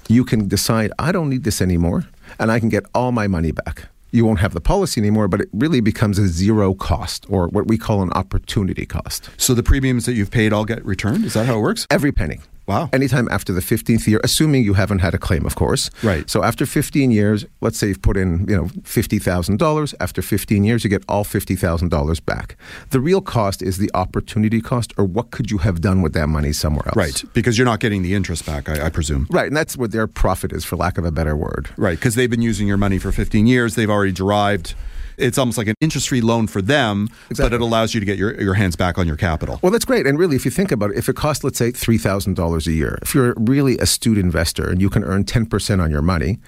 you 0.08 0.24
can 0.24 0.48
decide, 0.48 0.92
I 0.98 1.12
don't 1.12 1.28
need 1.28 1.44
this 1.44 1.60
anymore, 1.60 2.06
and 2.38 2.50
I 2.50 2.60
can 2.60 2.68
get 2.68 2.84
all 2.94 3.12
my 3.12 3.26
money 3.26 3.52
back. 3.52 3.88
You 4.12 4.24
won't 4.24 4.38
have 4.38 4.54
the 4.54 4.60
policy 4.60 5.00
anymore, 5.00 5.28
but 5.28 5.40
it 5.40 5.48
really 5.52 5.80
becomes 5.80 6.18
a 6.18 6.28
zero 6.28 6.74
cost 6.74 7.26
or 7.28 7.48
what 7.48 7.66
we 7.66 7.76
call 7.76 8.02
an 8.02 8.12
opportunity 8.12 8.86
cost. 8.86 9.28
So 9.36 9.52
the 9.52 9.62
premiums 9.62 10.06
that 10.06 10.14
you've 10.14 10.30
paid 10.30 10.52
all 10.52 10.64
get 10.64 10.84
returned? 10.84 11.24
Is 11.24 11.34
that 11.34 11.46
how 11.46 11.58
it 11.58 11.62
works? 11.62 11.86
Every 11.90 12.12
penny. 12.12 12.38
Wow. 12.66 12.90
Anytime 12.92 13.28
after 13.30 13.52
the 13.52 13.60
15th 13.60 14.06
year, 14.06 14.20
assuming 14.24 14.64
you 14.64 14.74
haven't 14.74 14.98
had 14.98 15.14
a 15.14 15.18
claim, 15.18 15.46
of 15.46 15.54
course. 15.54 15.90
Right. 16.02 16.28
So 16.28 16.42
after 16.42 16.66
15 16.66 17.10
years, 17.10 17.46
let's 17.60 17.78
say 17.78 17.88
you've 17.88 18.02
put 18.02 18.16
in, 18.16 18.46
you 18.48 18.56
know, 18.56 18.64
$50,000. 18.64 19.94
After 20.00 20.22
15 20.22 20.64
years, 20.64 20.82
you 20.82 20.90
get 20.90 21.04
all 21.08 21.24
$50,000 21.24 22.24
back. 22.24 22.56
The 22.90 23.00
real 23.00 23.20
cost 23.20 23.62
is 23.62 23.78
the 23.78 23.90
opportunity 23.94 24.60
cost 24.60 24.92
or 24.96 25.04
what 25.04 25.30
could 25.30 25.50
you 25.50 25.58
have 25.58 25.80
done 25.80 26.02
with 26.02 26.12
that 26.14 26.28
money 26.28 26.52
somewhere 26.52 26.86
else. 26.86 26.96
Right. 26.96 27.24
Because 27.34 27.56
you're 27.56 27.66
not 27.66 27.80
getting 27.80 28.02
the 28.02 28.14
interest 28.14 28.44
back, 28.44 28.68
I, 28.68 28.86
I 28.86 28.90
presume. 28.90 29.26
Right. 29.30 29.46
And 29.46 29.56
that's 29.56 29.76
what 29.76 29.92
their 29.92 30.06
profit 30.06 30.52
is, 30.52 30.64
for 30.64 30.76
lack 30.76 30.98
of 30.98 31.04
a 31.04 31.12
better 31.12 31.36
word. 31.36 31.70
Right. 31.76 31.96
Because 31.96 32.16
they've 32.16 32.30
been 32.30 32.42
using 32.42 32.66
your 32.66 32.76
money 32.76 32.98
for 32.98 33.12
15 33.12 33.46
years. 33.46 33.76
They've 33.76 33.90
already 33.90 34.12
derived 34.12 34.74
it's 35.18 35.38
almost 35.38 35.58
like 35.58 35.66
an 35.66 35.74
interest 35.80 36.08
free 36.08 36.20
loan 36.20 36.46
for 36.46 36.62
them, 36.62 37.08
Exactly. 37.30 37.50
but 37.50 37.54
it 37.54 37.60
allows 37.62 37.94
you 37.94 38.00
to 38.00 38.06
get 38.06 38.18
your, 38.18 38.40
your 38.40 38.54
hands 38.54 38.76
back 38.76 38.98
on 38.98 39.06
your 39.06 39.16
capital. 39.16 39.58
Well, 39.62 39.72
that's 39.72 39.84
great. 39.84 40.06
And 40.06 40.18
really, 40.18 40.36
if 40.36 40.44
you 40.44 40.50
think 40.50 40.72
about 40.72 40.90
it, 40.90 40.98
if 40.98 41.08
it 41.08 41.16
costs, 41.16 41.44
let's 41.44 41.58
say, 41.58 41.72
$3,000 41.72 42.66
a 42.66 42.72
year, 42.72 42.98
if 43.02 43.14
you're 43.14 43.32
a 43.32 43.34
really 43.40 43.78
astute 43.78 44.18
investor 44.18 44.68
and 44.68 44.80
you 44.80 44.90
can 44.90 45.04
earn 45.04 45.24
10% 45.24 45.82
on 45.82 45.90
your 45.90 46.02
money, 46.02 46.38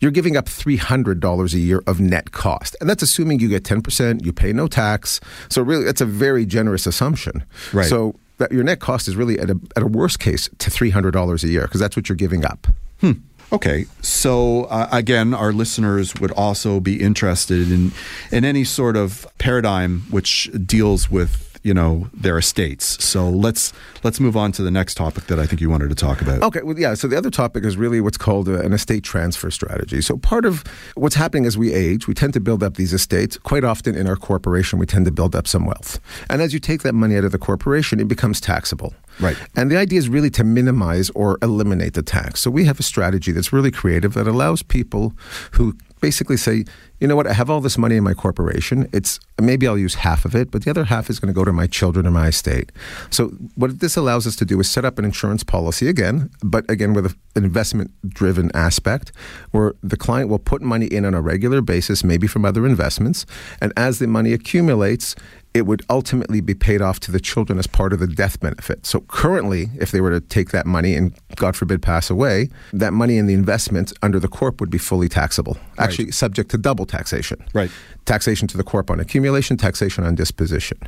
you're 0.00 0.10
giving 0.10 0.36
up 0.36 0.46
$300 0.46 1.54
a 1.54 1.58
year 1.58 1.82
of 1.86 2.00
net 2.00 2.32
cost. 2.32 2.76
And 2.80 2.88
that's 2.88 3.02
assuming 3.02 3.40
you 3.40 3.48
get 3.48 3.64
10%, 3.64 4.24
you 4.24 4.32
pay 4.32 4.52
no 4.52 4.66
tax. 4.66 5.20
So, 5.48 5.62
really, 5.62 5.84
that's 5.84 6.00
a 6.00 6.06
very 6.06 6.46
generous 6.46 6.86
assumption. 6.86 7.44
Right. 7.72 7.86
So, 7.86 8.14
that 8.38 8.52
your 8.52 8.62
net 8.62 8.78
cost 8.78 9.08
is 9.08 9.16
really 9.16 9.38
at 9.38 9.50
a, 9.50 9.58
at 9.76 9.82
a 9.82 9.86
worst 9.86 10.20
case 10.20 10.48
to 10.58 10.70
$300 10.70 11.42
a 11.44 11.48
year 11.48 11.62
because 11.62 11.80
that's 11.80 11.96
what 11.96 12.08
you're 12.08 12.16
giving 12.16 12.44
up. 12.44 12.68
Hmm. 13.00 13.12
Okay, 13.50 13.86
so 14.02 14.64
uh, 14.64 14.88
again, 14.92 15.32
our 15.32 15.52
listeners 15.52 16.14
would 16.16 16.32
also 16.32 16.80
be 16.80 17.00
interested 17.00 17.72
in 17.72 17.92
in 18.30 18.44
any 18.44 18.64
sort 18.64 18.94
of 18.96 19.26
paradigm 19.38 20.00
which 20.10 20.50
deals 20.66 21.10
with 21.10 21.47
you 21.62 21.74
know 21.74 22.08
their 22.12 22.38
estates. 22.38 23.02
So 23.04 23.28
let's 23.28 23.72
let's 24.02 24.20
move 24.20 24.36
on 24.36 24.52
to 24.52 24.62
the 24.62 24.70
next 24.70 24.94
topic 24.94 25.24
that 25.24 25.38
I 25.38 25.46
think 25.46 25.60
you 25.60 25.70
wanted 25.70 25.88
to 25.90 25.94
talk 25.94 26.20
about. 26.20 26.42
Okay, 26.42 26.62
well, 26.62 26.78
yeah. 26.78 26.94
So 26.94 27.08
the 27.08 27.16
other 27.16 27.30
topic 27.30 27.64
is 27.64 27.76
really 27.76 28.00
what's 28.00 28.18
called 28.18 28.48
a, 28.48 28.60
an 28.60 28.72
estate 28.72 29.04
transfer 29.04 29.50
strategy. 29.50 30.00
So 30.00 30.16
part 30.16 30.44
of 30.44 30.64
what's 30.94 31.14
happening 31.14 31.46
as 31.46 31.56
we 31.58 31.72
age, 31.72 32.06
we 32.06 32.14
tend 32.14 32.32
to 32.34 32.40
build 32.40 32.62
up 32.62 32.74
these 32.74 32.92
estates. 32.92 33.36
Quite 33.38 33.64
often 33.64 33.94
in 33.94 34.06
our 34.06 34.16
corporation, 34.16 34.78
we 34.78 34.86
tend 34.86 35.04
to 35.06 35.12
build 35.12 35.34
up 35.34 35.46
some 35.46 35.66
wealth. 35.66 36.00
And 36.30 36.42
as 36.42 36.52
you 36.52 36.60
take 36.60 36.82
that 36.82 36.94
money 36.94 37.16
out 37.16 37.24
of 37.24 37.32
the 37.32 37.38
corporation, 37.38 38.00
it 38.00 38.08
becomes 38.08 38.40
taxable. 38.40 38.94
Right. 39.20 39.36
And 39.56 39.70
the 39.70 39.76
idea 39.76 39.98
is 39.98 40.08
really 40.08 40.30
to 40.30 40.44
minimize 40.44 41.10
or 41.10 41.38
eliminate 41.42 41.94
the 41.94 42.02
tax. 42.02 42.40
So 42.40 42.50
we 42.50 42.64
have 42.64 42.78
a 42.78 42.82
strategy 42.82 43.32
that's 43.32 43.52
really 43.52 43.70
creative 43.70 44.14
that 44.14 44.28
allows 44.28 44.62
people 44.62 45.14
who 45.52 45.76
basically 46.00 46.36
say, 46.36 46.64
you 47.00 47.06
know 47.06 47.16
what, 47.16 47.26
I 47.26 47.32
have 47.32 47.48
all 47.48 47.60
this 47.60 47.78
money 47.78 47.96
in 47.96 48.04
my 48.04 48.14
corporation. 48.14 48.88
It's 48.92 49.20
maybe 49.40 49.68
I'll 49.68 49.78
use 49.78 49.94
half 49.94 50.24
of 50.24 50.34
it, 50.34 50.50
but 50.50 50.64
the 50.64 50.70
other 50.70 50.84
half 50.84 51.08
is 51.08 51.20
going 51.20 51.32
to 51.32 51.34
go 51.34 51.44
to 51.44 51.52
my 51.52 51.66
children 51.66 52.06
or 52.06 52.10
my 52.10 52.28
estate. 52.28 52.72
So 53.10 53.28
what 53.54 53.80
this 53.80 53.96
allows 53.96 54.26
us 54.26 54.34
to 54.36 54.44
do 54.44 54.58
is 54.60 54.70
set 54.70 54.84
up 54.84 54.98
an 54.98 55.04
insurance 55.04 55.44
policy 55.44 55.88
again, 55.88 56.30
but 56.42 56.68
again 56.70 56.92
with 56.92 57.14
an 57.36 57.44
investment 57.44 57.92
driven 58.08 58.50
aspect 58.54 59.12
where 59.52 59.74
the 59.82 59.96
client 59.96 60.28
will 60.28 60.38
put 60.38 60.62
money 60.62 60.86
in 60.86 61.04
on 61.04 61.14
a 61.14 61.20
regular 61.20 61.60
basis, 61.60 62.02
maybe 62.02 62.26
from 62.26 62.44
other 62.44 62.66
investments, 62.66 63.26
and 63.60 63.72
as 63.76 63.98
the 63.98 64.06
money 64.06 64.32
accumulates, 64.32 65.14
it 65.54 65.62
would 65.62 65.82
ultimately 65.88 66.40
be 66.40 66.54
paid 66.54 66.80
off 66.82 67.00
to 67.00 67.12
the 67.12 67.20
children 67.20 67.58
as 67.58 67.66
part 67.66 67.92
of 67.92 67.98
the 67.98 68.06
death 68.06 68.38
benefit. 68.40 68.86
So 68.86 69.00
currently, 69.00 69.70
if 69.80 69.90
they 69.90 70.00
were 70.00 70.10
to 70.10 70.20
take 70.20 70.50
that 70.50 70.66
money 70.66 70.94
and 70.94 71.12
God 71.36 71.56
forbid 71.56 71.82
pass 71.82 72.10
away, 72.10 72.50
that 72.72 72.92
money 72.92 73.16
in 73.16 73.26
the 73.26 73.34
investment 73.34 73.92
under 74.02 74.20
the 74.20 74.28
corp 74.28 74.60
would 74.60 74.70
be 74.70 74.78
fully 74.78 75.08
taxable. 75.08 75.56
Actually, 75.78 76.12
subject 76.12 76.50
to 76.50 76.58
double 76.58 76.86
taxation. 76.86 77.42
Right. 77.54 77.70
Taxation 78.04 78.46
to 78.48 78.56
the 78.56 78.64
corp 78.64 78.90
on 78.90 79.00
accumulation, 79.00 79.56
taxation 79.56 80.04
on 80.04 80.14
disposition. 80.14 80.78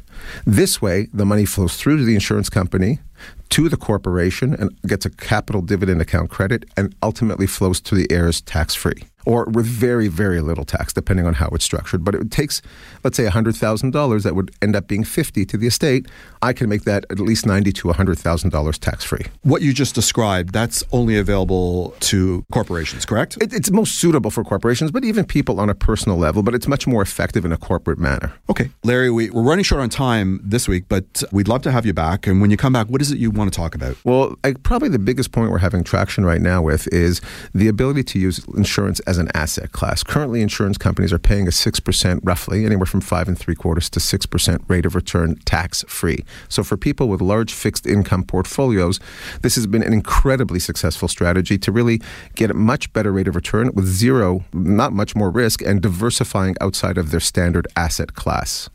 This 0.46 0.80
way, 0.80 1.08
the 1.12 1.26
money 1.26 1.44
flows 1.44 1.76
through 1.76 1.96
to 1.98 2.04
the 2.04 2.14
insurance 2.14 2.50
company, 2.50 3.00
to 3.50 3.68
the 3.68 3.76
corporation, 3.76 4.54
and 4.54 4.70
gets 4.82 5.04
a 5.04 5.10
capital 5.10 5.62
dividend 5.62 6.00
account 6.00 6.30
credit, 6.30 6.64
and 6.76 6.94
ultimately 7.02 7.46
flows 7.46 7.80
to 7.82 7.94
the 7.94 8.10
heirs 8.10 8.40
tax 8.40 8.74
free 8.74 9.02
or 9.26 9.44
with 9.46 9.66
very, 9.66 10.08
very 10.08 10.40
little 10.40 10.64
tax, 10.64 10.92
depending 10.92 11.26
on 11.26 11.34
how 11.34 11.48
it's 11.48 11.64
structured. 11.64 12.04
But 12.04 12.14
it 12.14 12.30
takes, 12.30 12.62
let's 13.04 13.16
say, 13.16 13.24
$100,000 13.24 14.22
that 14.22 14.34
would 14.34 14.50
end 14.62 14.76
up 14.76 14.88
being 14.88 15.04
50 15.04 15.44
to 15.46 15.56
the 15.56 15.66
estate. 15.66 16.06
I 16.42 16.52
can 16.52 16.68
make 16.68 16.84
that 16.84 17.04
at 17.10 17.20
least 17.20 17.46
90 17.46 17.72
to 17.72 17.88
$100,000 17.88 18.78
tax 18.78 19.04
free. 19.04 19.26
What 19.42 19.62
you 19.62 19.72
just 19.72 19.94
described, 19.94 20.52
that's 20.52 20.82
only 20.92 21.18
available 21.18 21.94
to 22.00 22.44
corporations, 22.52 23.04
correct? 23.04 23.36
It, 23.40 23.52
it's 23.52 23.70
most 23.70 23.96
suitable 23.96 24.30
for 24.30 24.42
corporations, 24.44 24.90
but 24.90 25.04
even 25.04 25.24
people 25.24 25.60
on 25.60 25.68
a 25.68 25.74
personal 25.74 26.16
level, 26.16 26.42
but 26.42 26.54
it's 26.54 26.66
much 26.66 26.86
more 26.86 27.02
effective 27.02 27.44
in 27.44 27.52
a 27.52 27.58
corporate 27.58 27.98
manner. 27.98 28.32
Okay, 28.48 28.70
Larry, 28.84 29.10
we, 29.10 29.30
we're 29.30 29.42
running 29.42 29.64
short 29.64 29.82
on 29.82 29.90
time 29.90 30.40
this 30.42 30.66
week, 30.66 30.84
but 30.88 31.22
we'd 31.30 31.48
love 31.48 31.62
to 31.62 31.70
have 31.70 31.84
you 31.84 31.92
back. 31.92 32.26
And 32.26 32.40
when 32.40 32.50
you 32.50 32.56
come 32.56 32.72
back, 32.72 32.86
what 32.88 33.02
is 33.02 33.09
it 33.12 33.18
you 33.18 33.30
want 33.30 33.52
to 33.52 33.56
talk 33.56 33.74
about? 33.74 33.96
Well, 34.04 34.36
I, 34.44 34.54
probably 34.54 34.88
the 34.88 34.98
biggest 34.98 35.32
point 35.32 35.50
we're 35.50 35.58
having 35.58 35.84
traction 35.84 36.24
right 36.24 36.40
now 36.40 36.62
with 36.62 36.86
is 36.92 37.20
the 37.54 37.68
ability 37.68 38.02
to 38.04 38.18
use 38.18 38.44
insurance 38.56 39.00
as 39.00 39.18
an 39.18 39.28
asset 39.34 39.72
class. 39.72 40.02
Currently, 40.02 40.42
insurance 40.42 40.78
companies 40.78 41.12
are 41.12 41.18
paying 41.18 41.46
a 41.46 41.50
6%, 41.50 42.20
roughly, 42.22 42.64
anywhere 42.64 42.86
from 42.86 43.00
5 43.00 43.28
and 43.28 43.38
3 43.38 43.54
quarters 43.54 43.90
to 43.90 44.00
6% 44.00 44.68
rate 44.68 44.86
of 44.86 44.94
return 44.94 45.36
tax 45.44 45.84
free. 45.88 46.24
So, 46.48 46.62
for 46.62 46.76
people 46.76 47.08
with 47.08 47.20
large 47.20 47.52
fixed 47.52 47.86
income 47.86 48.24
portfolios, 48.24 49.00
this 49.42 49.54
has 49.54 49.66
been 49.66 49.82
an 49.82 49.92
incredibly 49.92 50.58
successful 50.58 51.08
strategy 51.08 51.58
to 51.58 51.72
really 51.72 52.00
get 52.34 52.50
a 52.50 52.54
much 52.54 52.92
better 52.92 53.12
rate 53.12 53.28
of 53.28 53.36
return 53.36 53.70
with 53.74 53.86
zero, 53.86 54.44
not 54.52 54.92
much 54.92 55.14
more 55.14 55.30
risk, 55.30 55.62
and 55.62 55.80
diversifying 55.80 56.56
outside 56.60 56.98
of 56.98 57.10
their 57.10 57.20
standard 57.20 57.66
asset 57.76 58.14
class. 58.14 58.68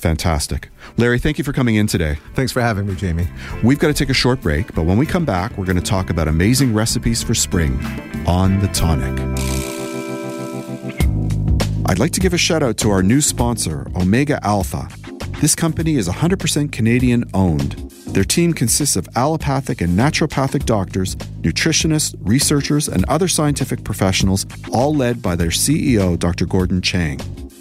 Fantastic. 0.00 0.70
Larry, 0.96 1.18
thank 1.18 1.36
you 1.36 1.44
for 1.44 1.52
coming 1.52 1.74
in 1.74 1.86
today. 1.86 2.16
Thanks 2.34 2.52
for 2.52 2.62
having 2.62 2.86
me, 2.86 2.94
Jamie. 2.94 3.28
We've 3.62 3.78
got 3.78 3.88
to 3.88 3.92
take 3.92 4.08
a 4.08 4.14
short 4.14 4.40
break, 4.40 4.74
but 4.74 4.86
when 4.86 4.96
we 4.96 5.04
come 5.04 5.26
back, 5.26 5.58
we're 5.58 5.66
going 5.66 5.76
to 5.76 5.82
talk 5.82 6.08
about 6.08 6.26
amazing 6.26 6.72
recipes 6.72 7.22
for 7.22 7.34
spring 7.34 7.78
on 8.26 8.60
the 8.60 8.68
tonic. 8.68 9.20
I'd 11.86 11.98
like 11.98 12.12
to 12.12 12.20
give 12.20 12.32
a 12.32 12.38
shout 12.38 12.62
out 12.62 12.78
to 12.78 12.90
our 12.90 13.02
new 13.02 13.20
sponsor, 13.20 13.86
Omega 13.94 14.40
Alpha. 14.42 14.88
This 15.42 15.54
company 15.54 15.96
is 15.96 16.08
100% 16.08 16.72
Canadian 16.72 17.24
owned. 17.34 17.72
Their 18.06 18.24
team 18.24 18.54
consists 18.54 18.96
of 18.96 19.06
allopathic 19.16 19.82
and 19.82 19.98
naturopathic 19.98 20.64
doctors, 20.64 21.14
nutritionists, 21.42 22.14
researchers, 22.20 22.88
and 22.88 23.04
other 23.04 23.28
scientific 23.28 23.84
professionals, 23.84 24.46
all 24.72 24.94
led 24.94 25.20
by 25.20 25.36
their 25.36 25.48
CEO, 25.48 26.18
Dr. 26.18 26.46
Gordon 26.46 26.80
Chang. 26.80 27.20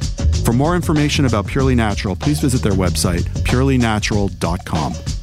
For 0.44 0.52
more 0.52 0.74
information 0.74 1.26
about 1.26 1.46
Purely 1.46 1.74
Natural, 1.74 2.16
please 2.16 2.40
visit 2.40 2.62
their 2.62 2.72
website, 2.72 3.22
purelynatural.com. 3.44 5.13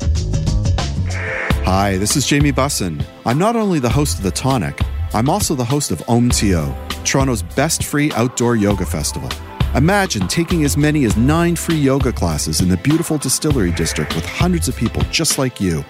Hi, 1.64 1.98
this 1.98 2.16
is 2.16 2.26
Jamie 2.26 2.52
Bussin. 2.52 3.06
I'm 3.26 3.38
not 3.38 3.56
only 3.56 3.80
the 3.80 3.90
host 3.90 4.18
of 4.18 4.24
The 4.24 4.32
Tonic, 4.32 4.82
I'm 5.14 5.30
also 5.30 5.56
the 5.56 5.64
host 5.64 5.92
of 5.92 6.00
OMTO, 6.00 7.06
Toronto's 7.06 7.44
best 7.44 7.84
free 7.84 8.12
outdoor 8.14 8.56
yoga 8.56 8.86
festival. 8.86 9.30
Imagine 9.76 10.28
taking 10.28 10.66
as 10.66 10.76
many 10.76 11.06
as 11.06 11.16
nine 11.16 11.56
free 11.56 11.78
yoga 11.78 12.12
classes 12.12 12.62
in 12.62 12.68
the 12.68 12.78
beautiful 12.78 13.18
distillery 13.18 13.72
district 13.72 14.16
with 14.16 14.26
hundreds 14.26 14.68
of 14.68 14.76
people 14.76 15.02
just 15.12 15.38
like 15.38 15.62
you. 15.62 15.86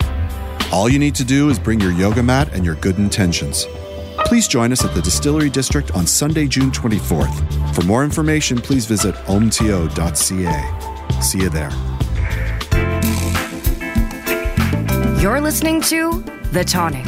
All 0.72 0.88
you 0.88 1.00
need 1.00 1.16
to 1.16 1.26
do 1.26 1.50
is 1.50 1.58
bring 1.58 1.80
your 1.80 1.94
yoga 1.94 2.22
mat 2.22 2.54
and 2.54 2.64
your 2.64 2.76
good 2.76 2.98
intentions. 2.98 3.66
Please 4.26 4.48
join 4.48 4.72
us 4.72 4.86
at 4.86 4.94
the 4.94 5.02
Distillery 5.02 5.50
District 5.50 5.92
on 5.92 6.06
Sunday, 6.06 6.48
June 6.48 6.70
24th. 6.72 7.76
For 7.76 7.82
more 7.84 8.04
information, 8.04 8.58
please 8.60 8.86
visit 8.86 9.16
omto.ca. 9.26 11.22
See 11.22 11.40
you 11.40 11.50
there. 11.50 11.90
You're 15.22 15.40
listening 15.40 15.82
to 15.82 16.24
The 16.52 16.64
Tonic 16.64 17.06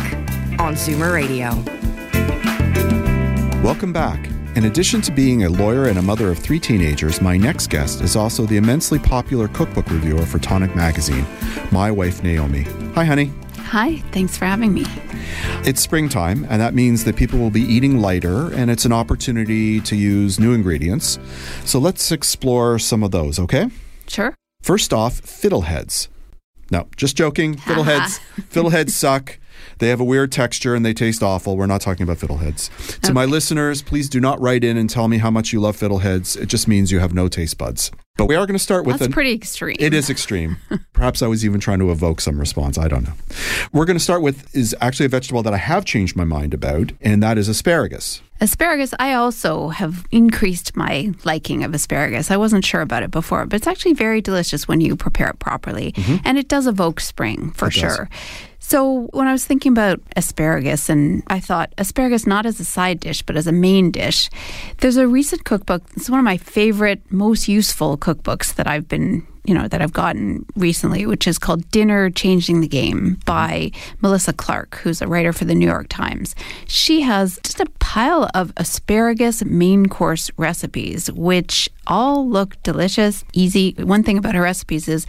on 0.59 0.75
Zoomer 0.75 1.11
Radio. 1.11 1.49
Welcome 3.63 3.91
back. 3.91 4.29
In 4.55 4.65
addition 4.65 5.01
to 5.01 5.11
being 5.11 5.45
a 5.45 5.49
lawyer 5.49 5.85
and 5.85 5.97
a 5.97 6.01
mother 6.03 6.29
of 6.29 6.37
three 6.37 6.59
teenagers, 6.59 7.21
my 7.21 7.37
next 7.37 7.71
guest 7.71 8.01
is 8.01 8.15
also 8.15 8.45
the 8.45 8.57
immensely 8.57 8.99
popular 8.99 9.47
cookbook 9.47 9.89
reviewer 9.89 10.27
for 10.27 10.37
Tonic 10.37 10.75
Magazine, 10.75 11.25
my 11.71 11.89
wife 11.89 12.21
Naomi. 12.21 12.67
Hi, 12.93 13.03
honey. 13.03 13.33
Hi, 13.57 13.97
thanks 14.11 14.37
for 14.37 14.45
having 14.45 14.75
me. 14.75 14.85
It's 15.65 15.81
springtime, 15.81 16.45
and 16.51 16.61
that 16.61 16.75
means 16.75 17.05
that 17.05 17.15
people 17.15 17.39
will 17.39 17.49
be 17.49 17.63
eating 17.63 17.97
lighter, 17.97 18.53
and 18.53 18.69
it's 18.69 18.85
an 18.85 18.93
opportunity 18.93 19.81
to 19.81 19.95
use 19.95 20.39
new 20.39 20.53
ingredients. 20.53 21.17
So 21.65 21.79
let's 21.79 22.11
explore 22.11 22.77
some 22.77 23.01
of 23.01 23.09
those, 23.09 23.39
okay? 23.39 23.71
Sure. 24.07 24.35
First 24.61 24.93
off, 24.93 25.19
fiddleheads. 25.19 26.09
No, 26.71 26.87
just 26.95 27.15
joking. 27.15 27.55
Fiddleheads, 27.55 28.19
fiddleheads 28.51 28.91
suck. 28.91 29.39
They 29.79 29.89
have 29.89 29.99
a 29.99 30.03
weird 30.03 30.31
texture 30.31 30.75
and 30.75 30.85
they 30.85 30.93
taste 30.93 31.21
awful. 31.23 31.57
We're 31.57 31.67
not 31.67 31.81
talking 31.81 32.03
about 32.03 32.17
fiddleheads. 32.17 32.99
To 33.01 33.13
my 33.13 33.25
listeners, 33.25 33.81
please 33.81 34.09
do 34.09 34.19
not 34.19 34.39
write 34.39 34.63
in 34.63 34.77
and 34.77 34.89
tell 34.89 35.07
me 35.07 35.17
how 35.17 35.31
much 35.31 35.53
you 35.53 35.59
love 35.59 35.77
fiddleheads. 35.77 36.39
It 36.39 36.47
just 36.47 36.67
means 36.67 36.91
you 36.91 36.99
have 36.99 37.13
no 37.13 37.27
taste 37.27 37.57
buds. 37.57 37.91
But 38.15 38.27
we 38.27 38.35
are 38.35 38.45
going 38.45 38.53
to 38.57 38.63
start 38.63 38.85
with 38.85 38.99
That's 38.99 39.07
an- 39.07 39.11
pretty 39.11 39.31
extreme. 39.33 39.75
It 39.79 39.91
is 39.91 40.07
extreme. 40.07 40.57
Perhaps 40.93 41.23
I 41.23 41.27
was 41.27 41.43
even 41.43 41.59
trying 41.59 41.79
to 41.79 41.89
evoke 41.89 42.21
some 42.21 42.39
response. 42.39 42.77
I 42.77 42.87
don't 42.87 43.03
know. 43.05 43.13
We're 43.71 43.85
going 43.85 43.97
to 43.97 44.03
start 44.03 44.21
with 44.21 44.55
is 44.55 44.75
actually 44.81 45.07
a 45.07 45.09
vegetable 45.09 45.41
that 45.41 45.53
I 45.53 45.57
have 45.57 45.83
changed 45.83 46.15
my 46.15 46.23
mind 46.23 46.53
about, 46.53 46.91
and 47.01 47.23
that 47.23 47.39
is 47.39 47.47
asparagus. 47.47 48.21
Asparagus, 48.39 48.93
I 48.99 49.13
also 49.13 49.69
have 49.69 50.05
increased 50.11 50.75
my 50.75 51.11
liking 51.23 51.63
of 51.63 51.73
asparagus. 51.73 52.29
I 52.29 52.37
wasn't 52.37 52.65
sure 52.65 52.81
about 52.81 53.01
it 53.01 53.09
before, 53.09 53.47
but 53.47 53.55
it's 53.55 53.67
actually 53.67 53.93
very 53.93 54.21
delicious 54.21 54.67
when 54.67 54.79
you 54.79 54.95
prepare 54.95 55.29
it 55.29 55.39
properly. 55.39 55.95
And 56.23 56.37
it 56.37 56.47
does 56.47 56.67
evoke 56.67 56.99
spring 56.99 57.51
for 57.51 57.69
Mm-hmm. 57.69 57.79
It 57.79 57.81
does. 57.81 58.07
So 58.65 59.09
when 59.11 59.27
I 59.27 59.33
was 59.33 59.45
thinking 59.45 59.73
about 59.73 59.99
asparagus, 60.15 60.89
and 60.89 61.21
I 61.27 61.41
thought 61.41 61.73
asparagus 61.77 62.25
not 62.25 62.45
as 62.45 62.61
a 62.61 62.65
side 62.65 63.01
dish, 63.01 63.21
but 63.21 63.35
as 63.35 63.45
a 63.45 63.51
main 63.51 63.91
dish, 63.91 64.29
there's 64.77 64.95
a 64.95 65.05
recent 65.05 65.43
cookbook. 65.43 65.83
It's 65.97 66.09
one 66.09 66.17
of 66.17 66.23
my 66.23 66.37
favorite, 66.37 67.01
most 67.11 67.49
useful 67.49 67.97
cookbooks 67.97 68.55
that 68.55 68.65
I've 68.65 68.87
been 68.87 69.27
you 69.45 69.53
know 69.53 69.67
that 69.67 69.81
I've 69.81 69.93
gotten 69.93 70.45
recently, 70.55 71.05
which 71.05 71.27
is 71.27 71.37
called 71.37 71.69
Dinner 71.71 72.09
Changing 72.09 72.61
the 72.61 72.67
Game 72.67 73.19
by 73.25 73.71
Melissa 74.01 74.33
Clark, 74.33 74.75
who's 74.75 75.01
a 75.01 75.07
writer 75.07 75.33
for 75.33 75.45
the 75.45 75.55
New 75.55 75.67
York 75.67 75.87
Times. 75.89 76.35
She 76.65 77.01
has 77.01 77.39
just 77.43 77.59
a 77.59 77.65
pile 77.79 78.29
of 78.33 78.53
asparagus 78.57 79.43
main 79.43 79.87
course 79.87 80.31
recipes, 80.37 81.11
which 81.11 81.69
all 81.87 82.27
look 82.27 82.61
delicious, 82.63 83.25
easy. 83.33 83.75
One 83.77 84.03
thing 84.03 84.17
about 84.17 84.35
her 84.35 84.41
recipes 84.41 84.87
is 84.87 85.05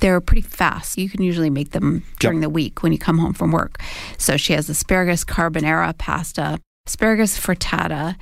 they're 0.00 0.20
pretty 0.20 0.42
fast. 0.42 0.98
You 0.98 1.08
can 1.08 1.22
usually 1.22 1.50
make 1.50 1.70
them 1.70 2.04
during 2.20 2.40
the 2.40 2.50
week 2.50 2.82
when 2.82 2.92
you 2.92 2.98
come 2.98 3.18
home 3.18 3.32
from 3.32 3.52
work. 3.52 3.80
So 4.18 4.36
she 4.36 4.52
has 4.52 4.68
asparagus 4.68 5.24
carbonara 5.24 5.96
pasta, 5.96 6.60
asparagus 6.86 7.38
frittata, 7.38 8.16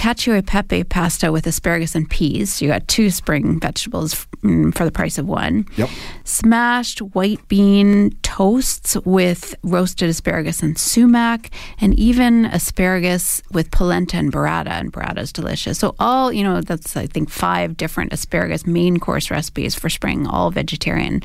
cacio 0.00 0.34
e 0.38 0.40
pepe 0.40 0.82
pasta 0.82 1.30
with 1.30 1.46
asparagus 1.46 1.94
and 1.94 2.08
peas. 2.08 2.54
So 2.54 2.64
you 2.64 2.70
got 2.70 2.88
two 2.88 3.10
spring 3.10 3.60
vegetables 3.60 4.26
mm, 4.42 4.74
for 4.74 4.86
the 4.86 4.90
price 4.90 5.18
of 5.18 5.26
one. 5.26 5.66
Yep. 5.76 5.90
Smashed 6.24 7.00
white 7.14 7.46
bean 7.48 8.16
toasts 8.22 8.96
with 9.04 9.54
roasted 9.62 10.08
asparagus 10.08 10.62
and 10.62 10.78
sumac, 10.78 11.50
and 11.82 11.92
even 11.98 12.46
asparagus 12.46 13.42
with 13.52 13.70
polenta 13.70 14.16
and 14.16 14.32
burrata. 14.32 14.70
And 14.70 14.90
burrata 14.90 15.18
is 15.18 15.32
delicious. 15.32 15.78
So 15.78 15.94
all 15.98 16.32
you 16.32 16.44
know, 16.44 16.62
that's 16.62 16.96
I 16.96 17.06
think 17.06 17.28
five 17.28 17.76
different 17.76 18.14
asparagus 18.14 18.66
main 18.66 18.98
course 18.98 19.30
recipes 19.30 19.74
for 19.74 19.90
spring, 19.90 20.26
all 20.26 20.50
vegetarian. 20.50 21.22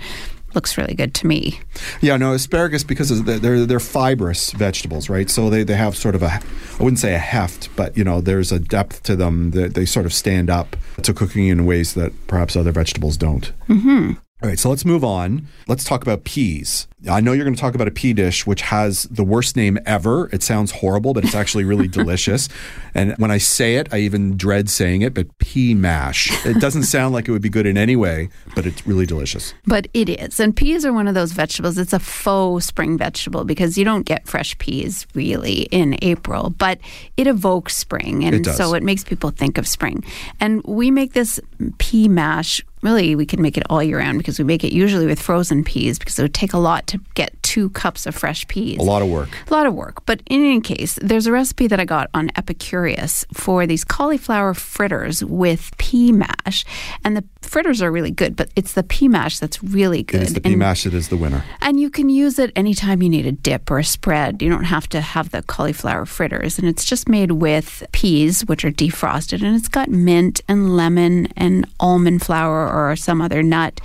Looks 0.56 0.78
really 0.78 0.94
good 0.96 1.14
to 1.16 1.28
me. 1.28 1.60
Yeah, 2.00 2.16
no, 2.16 2.34
asparagus 2.34 2.86
because 2.86 3.12
of 3.12 3.26
the, 3.26 3.40
they're 3.40 3.66
they're 3.66 3.80
fibrous 3.82 4.52
vegetables, 4.52 5.10
right? 5.10 5.30
So 5.30 5.50
they, 5.50 5.64
they 5.64 5.76
have 5.76 5.98
sort 5.98 6.16
of 6.16 6.24
a 6.24 6.32
I 6.32 6.42
wouldn't 6.80 7.00
say 7.00 7.14
a 7.14 7.20
heft, 7.20 7.70
but 7.76 7.96
you 7.98 8.04
know, 8.06 8.22
there's 8.22 8.54
a 8.54 8.60
depth 8.60 9.04
to 9.04 9.16
them 9.18 9.52
that 9.52 9.74
they 9.74 9.86
sort 9.86 10.06
of 10.06 10.14
stand 10.14 10.50
up 10.50 10.78
to 11.04 11.14
cooking 11.14 11.48
in 11.48 11.66
ways 11.66 11.94
that 11.96 12.14
perhaps 12.28 12.56
other 12.56 12.72
vegetables 12.72 13.18
don't. 13.18 13.52
Mm-hmm. 13.68 14.14
All 14.44 14.50
right, 14.50 14.60
so 14.60 14.70
let's 14.70 14.84
move 14.84 15.06
on. 15.06 15.48
Let's 15.66 15.86
talk 15.86 16.02
about 16.02 16.26
peas. 16.26 16.88
I 17.10 17.22
know 17.22 17.32
you're 17.32 17.46
going 17.46 17.56
to 17.56 17.62
talk 17.62 17.74
about 17.74 17.88
a 17.88 17.92
pea 17.92 18.12
dish 18.12 18.46
which 18.46 18.64
has 18.64 19.04
the 19.04 19.24
worst 19.24 19.56
name 19.56 19.80
ever. 19.86 20.30
It 20.34 20.44
sounds 20.44 20.72
horrible, 20.72 21.14
but 21.14 21.24
it's 21.24 21.34
actually 21.36 21.64
really 21.64 21.88
delicious. 22.00 22.50
And 22.94 23.16
when 23.18 23.32
I 23.32 23.38
say 23.38 23.76
it, 23.78 23.88
I 23.94 24.00
even 24.00 24.36
dread 24.36 24.70
saying 24.70 25.04
it, 25.04 25.14
but 25.14 25.38
pea 25.38 25.74
mash. 25.74 26.46
It 26.46 26.60
doesn't 26.60 26.84
sound 26.84 27.14
like 27.14 27.30
it 27.30 27.32
would 27.32 27.42
be 27.42 27.50
good 27.50 27.66
in 27.66 27.78
any 27.78 27.96
way, 27.96 28.28
but 28.56 28.66
it's 28.66 28.86
really 28.86 29.06
delicious. 29.06 29.54
But 29.68 29.88
it 29.94 30.10
is. 30.10 30.38
And 30.42 30.54
peas 30.54 30.86
are 30.86 30.92
one 30.92 31.08
of 31.08 31.16
those 31.16 31.32
vegetables. 31.32 31.78
It's 31.78 31.94
a 31.94 32.00
faux 32.00 32.66
spring 32.66 32.98
vegetable 32.98 33.46
because 33.46 33.78
you 33.78 33.86
don't 33.86 34.04
get 34.06 34.28
fresh 34.28 34.58
peas 34.58 35.08
really 35.14 35.62
in 35.72 35.98
April, 36.02 36.50
but 36.50 36.80
it 37.16 37.26
evokes 37.26 37.78
spring. 37.78 38.26
And 38.26 38.46
It 38.46 38.54
so 38.54 38.74
it 38.74 38.84
makes 38.84 39.06
people 39.06 39.30
think 39.30 39.58
of 39.58 39.66
spring. 39.66 40.04
And 40.42 40.62
we 40.66 40.92
make 40.92 41.14
this 41.14 41.40
pea 41.78 42.10
mash. 42.10 42.62
Really, 42.86 43.16
we 43.16 43.26
can 43.26 43.42
make 43.42 43.58
it 43.58 43.64
all 43.68 43.82
year 43.82 43.98
round 43.98 44.20
because 44.20 44.38
we 44.38 44.46
make 44.46 44.64
it 44.64 44.72
usually 44.72 45.08
with 45.08 45.20
frozen 45.20 45.64
peas 45.64 45.98
because 45.98 46.20
it 46.20 46.22
would 46.22 46.36
take 46.36 46.54
a 46.54 46.60
lot 46.60 46.86
to 46.86 47.00
get 47.16 47.34
two 47.42 47.70
cups 47.72 48.06
of 48.06 48.14
fresh 48.14 48.48
peas. 48.48 48.78
A 48.78 48.84
lot 48.84 49.02
of 49.02 49.08
work. 49.08 49.30
A 49.50 49.54
lot 49.54 49.66
of 49.66 49.74
work. 49.74 50.06
But 50.06 50.22
in 50.28 50.42
any 50.42 50.62
case, 50.62 51.00
there's 51.02 51.26
a 51.26 51.32
recipe 51.32 51.66
that 51.68 51.80
I 51.80 51.86
got 51.86 52.10
on 52.14 52.30
Epicurious 52.38 53.26
for 53.34 53.66
these 53.66 53.84
cauliflower 53.84 54.54
fritters 54.54 55.24
with 55.24 55.72
pea 55.78 56.12
mash. 56.12 56.64
And 57.04 57.18
the 57.18 57.24
fritters 57.42 57.82
are 57.82 57.92
really 57.92 58.12
good, 58.12 58.36
but 58.36 58.50
it's 58.56 58.74
the 58.74 58.84
pea 58.84 59.08
mash 59.08 59.40
that's 59.40 59.64
really 59.64 60.04
good. 60.04 60.22
It 60.22 60.28
is 60.28 60.34
the 60.34 60.42
pea 60.42 60.52
and, 60.52 60.60
mash 60.60 60.84
that 60.84 60.94
is 60.94 61.08
the 61.10 61.18
winner. 61.18 61.44
and 61.62 61.80
you 61.80 61.90
can 61.90 62.10
use 62.10 62.38
it 62.38 62.52
anytime 62.56 63.02
you 63.02 63.10
need 63.10 63.26
a 63.26 63.32
dip 63.32 63.72
or 63.72 63.80
a 63.80 63.84
spread. 63.84 64.42
You 64.42 64.50
don't 64.50 64.66
have 64.66 64.88
to 64.90 65.02
have 65.02 65.32
the 65.32 65.42
cauliflower 65.42 66.06
fritters. 66.06 66.60
And 66.60 66.68
it's 66.68 66.86
just 66.86 67.08
made 67.08 67.32
with 67.32 67.84
peas, 67.94 68.42
which 68.46 68.66
are 68.66 68.72
defrosted, 68.72 69.42
and 69.44 69.56
it's 69.56 69.70
got 69.70 69.90
mint 69.90 70.42
and 70.48 70.76
lemon 70.76 71.28
and 71.38 71.68
almond 71.80 72.22
flour 72.24 72.68
or 72.76 72.96
some 72.96 73.22
other 73.22 73.42
nut. 73.42 73.80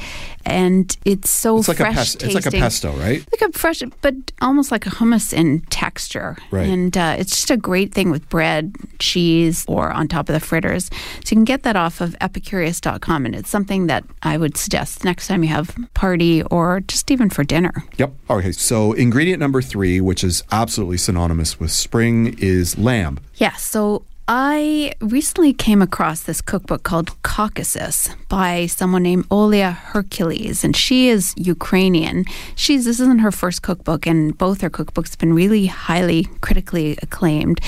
And 0.46 0.96
it's 1.04 1.30
so 1.30 1.58
It's 1.58 1.68
like 1.68 1.80
a 1.80 1.84
fresh 1.84 1.96
pes- 1.96 2.14
it's 2.16 2.34
like 2.34 2.46
a 2.46 2.50
pesto, 2.50 2.92
right? 2.96 3.24
Like 3.30 3.50
a 3.50 3.58
fresh, 3.58 3.82
but 4.00 4.14
almost 4.40 4.72
like 4.72 4.86
a 4.86 4.90
hummus 4.90 5.32
in 5.32 5.60
texture. 5.70 6.36
Right. 6.50 6.68
And 6.68 6.96
uh, 6.96 7.16
it's 7.18 7.30
just 7.32 7.50
a 7.50 7.56
great 7.56 7.92
thing 7.92 8.10
with 8.10 8.26
bread, 8.30 8.74
cheese, 8.98 9.64
or 9.68 9.90
on 9.92 10.08
top 10.08 10.28
of 10.28 10.32
the 10.32 10.40
fritters. 10.40 10.86
So 11.24 11.30
you 11.30 11.36
can 11.36 11.44
get 11.44 11.62
that 11.64 11.76
off 11.76 12.00
of 12.00 12.18
epicurious.com. 12.20 13.26
And 13.26 13.34
it's 13.34 13.50
something 13.50 13.86
that 13.86 14.04
I 14.22 14.38
would 14.38 14.56
suggest 14.56 15.04
next 15.04 15.28
time 15.28 15.42
you 15.44 15.50
have 15.50 15.76
party 15.94 16.42
or 16.44 16.80
just 16.80 17.10
even 17.10 17.28
for 17.30 17.44
dinner. 17.44 17.84
Yep. 17.98 18.12
Okay. 18.30 18.52
So 18.52 18.92
ingredient 18.94 19.40
number 19.40 19.60
three, 19.62 20.00
which 20.00 20.24
is 20.24 20.42
absolutely 20.50 20.96
synonymous 20.96 21.60
with 21.60 21.70
spring, 21.70 22.34
is 22.38 22.78
lamb. 22.78 23.20
Yeah. 23.36 23.54
So 23.56 24.04
I 24.32 24.92
recently 25.00 25.52
came 25.52 25.82
across 25.82 26.20
this 26.22 26.40
cookbook 26.40 26.84
called 26.84 27.20
Caucasus 27.24 28.10
by 28.28 28.66
someone 28.66 29.02
named 29.02 29.28
Olia 29.28 29.74
Hercules, 29.74 30.62
and 30.62 30.76
she 30.76 31.08
is 31.08 31.34
Ukrainian. 31.36 32.24
She's 32.54 32.84
this 32.84 33.00
isn't 33.00 33.22
her 33.22 33.32
first 33.32 33.62
cookbook, 33.62 34.06
and 34.06 34.38
both 34.38 34.60
her 34.60 34.70
cookbooks 34.70 35.10
have 35.10 35.18
been 35.18 35.32
really 35.32 35.66
highly 35.66 36.28
critically 36.42 36.96
acclaimed. 37.02 37.58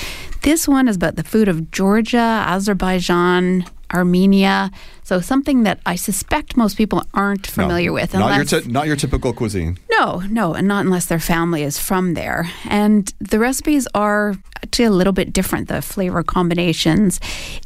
This 0.43 0.65
one 0.65 0.87
is 0.87 0.95
about 0.95 1.17
the 1.17 1.23
food 1.25 1.49
of 1.49 1.69
Georgia, 1.69 2.45
Azerbaijan. 2.47 3.65
Armenia. 3.93 4.71
So 5.03 5.21
something 5.21 5.63
that 5.63 5.79
I 5.85 5.95
suspect 5.95 6.57
most 6.57 6.77
people 6.77 7.03
aren't 7.13 7.45
familiar 7.47 7.89
No, 7.89 7.93
with. 7.93 8.13
Not 8.13 8.19
your, 8.19 8.31
unless- 8.41 8.49
ty- 8.65 8.71
not 8.71 8.87
your 8.87 8.95
typical 8.95 9.33
cuisine. 9.33 9.77
no, 9.91 10.19
no, 10.29 10.53
and 10.53 10.67
not 10.67 10.85
unless 10.85 11.05
their 11.05 11.19
family 11.19 11.63
is 11.63 11.77
from 11.79 12.13
there. 12.13 12.49
And 12.69 13.13
the 13.19 13.39
recipes 13.39 13.87
are 13.93 14.35
actually 14.63 14.85
a 14.85 14.91
little 14.91 15.13
bit 15.13 15.33
different, 15.33 15.67
the 15.67 15.81
flavor 15.81 16.23
combinations. 16.23 17.19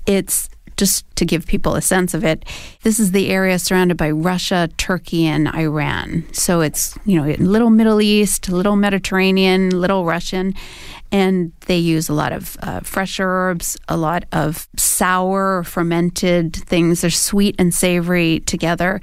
It's 0.05 0.49
just 0.77 1.05
to 1.15 1.25
give 1.25 1.47
people 1.47 1.73
a 1.73 1.81
sense 1.81 2.13
of 2.13 2.23
it, 2.23 2.45
this 2.83 2.99
is 2.99 3.11
the 3.11 3.29
area 3.29 3.57
surrounded 3.57 3.97
by 3.97 4.11
Russia, 4.11 4.69
Turkey, 4.77 5.25
and 5.25 5.47
Iran. 5.55 6.23
So 6.33 6.61
it's, 6.61 6.95
you 7.03 7.19
know, 7.19 7.33
little 7.39 7.71
Middle 7.71 7.99
East, 7.99 8.47
little 8.49 8.75
Mediterranean, 8.75 9.71
little 9.71 10.05
Russian. 10.05 10.53
And 11.11 11.53
they 11.67 11.77
use 11.77 12.09
a 12.09 12.13
lot 12.13 12.33
of 12.33 12.57
uh, 12.61 12.81
fresh 12.81 13.19
herbs, 13.19 13.77
a 13.87 13.95
lot 13.95 14.25
of 14.31 14.67
sour, 14.75 15.63
fermented 15.63 16.55
things. 16.55 17.01
They're 17.01 17.09
sweet 17.09 17.55
and 17.57 17.73
savory 17.73 18.41
together. 18.41 18.99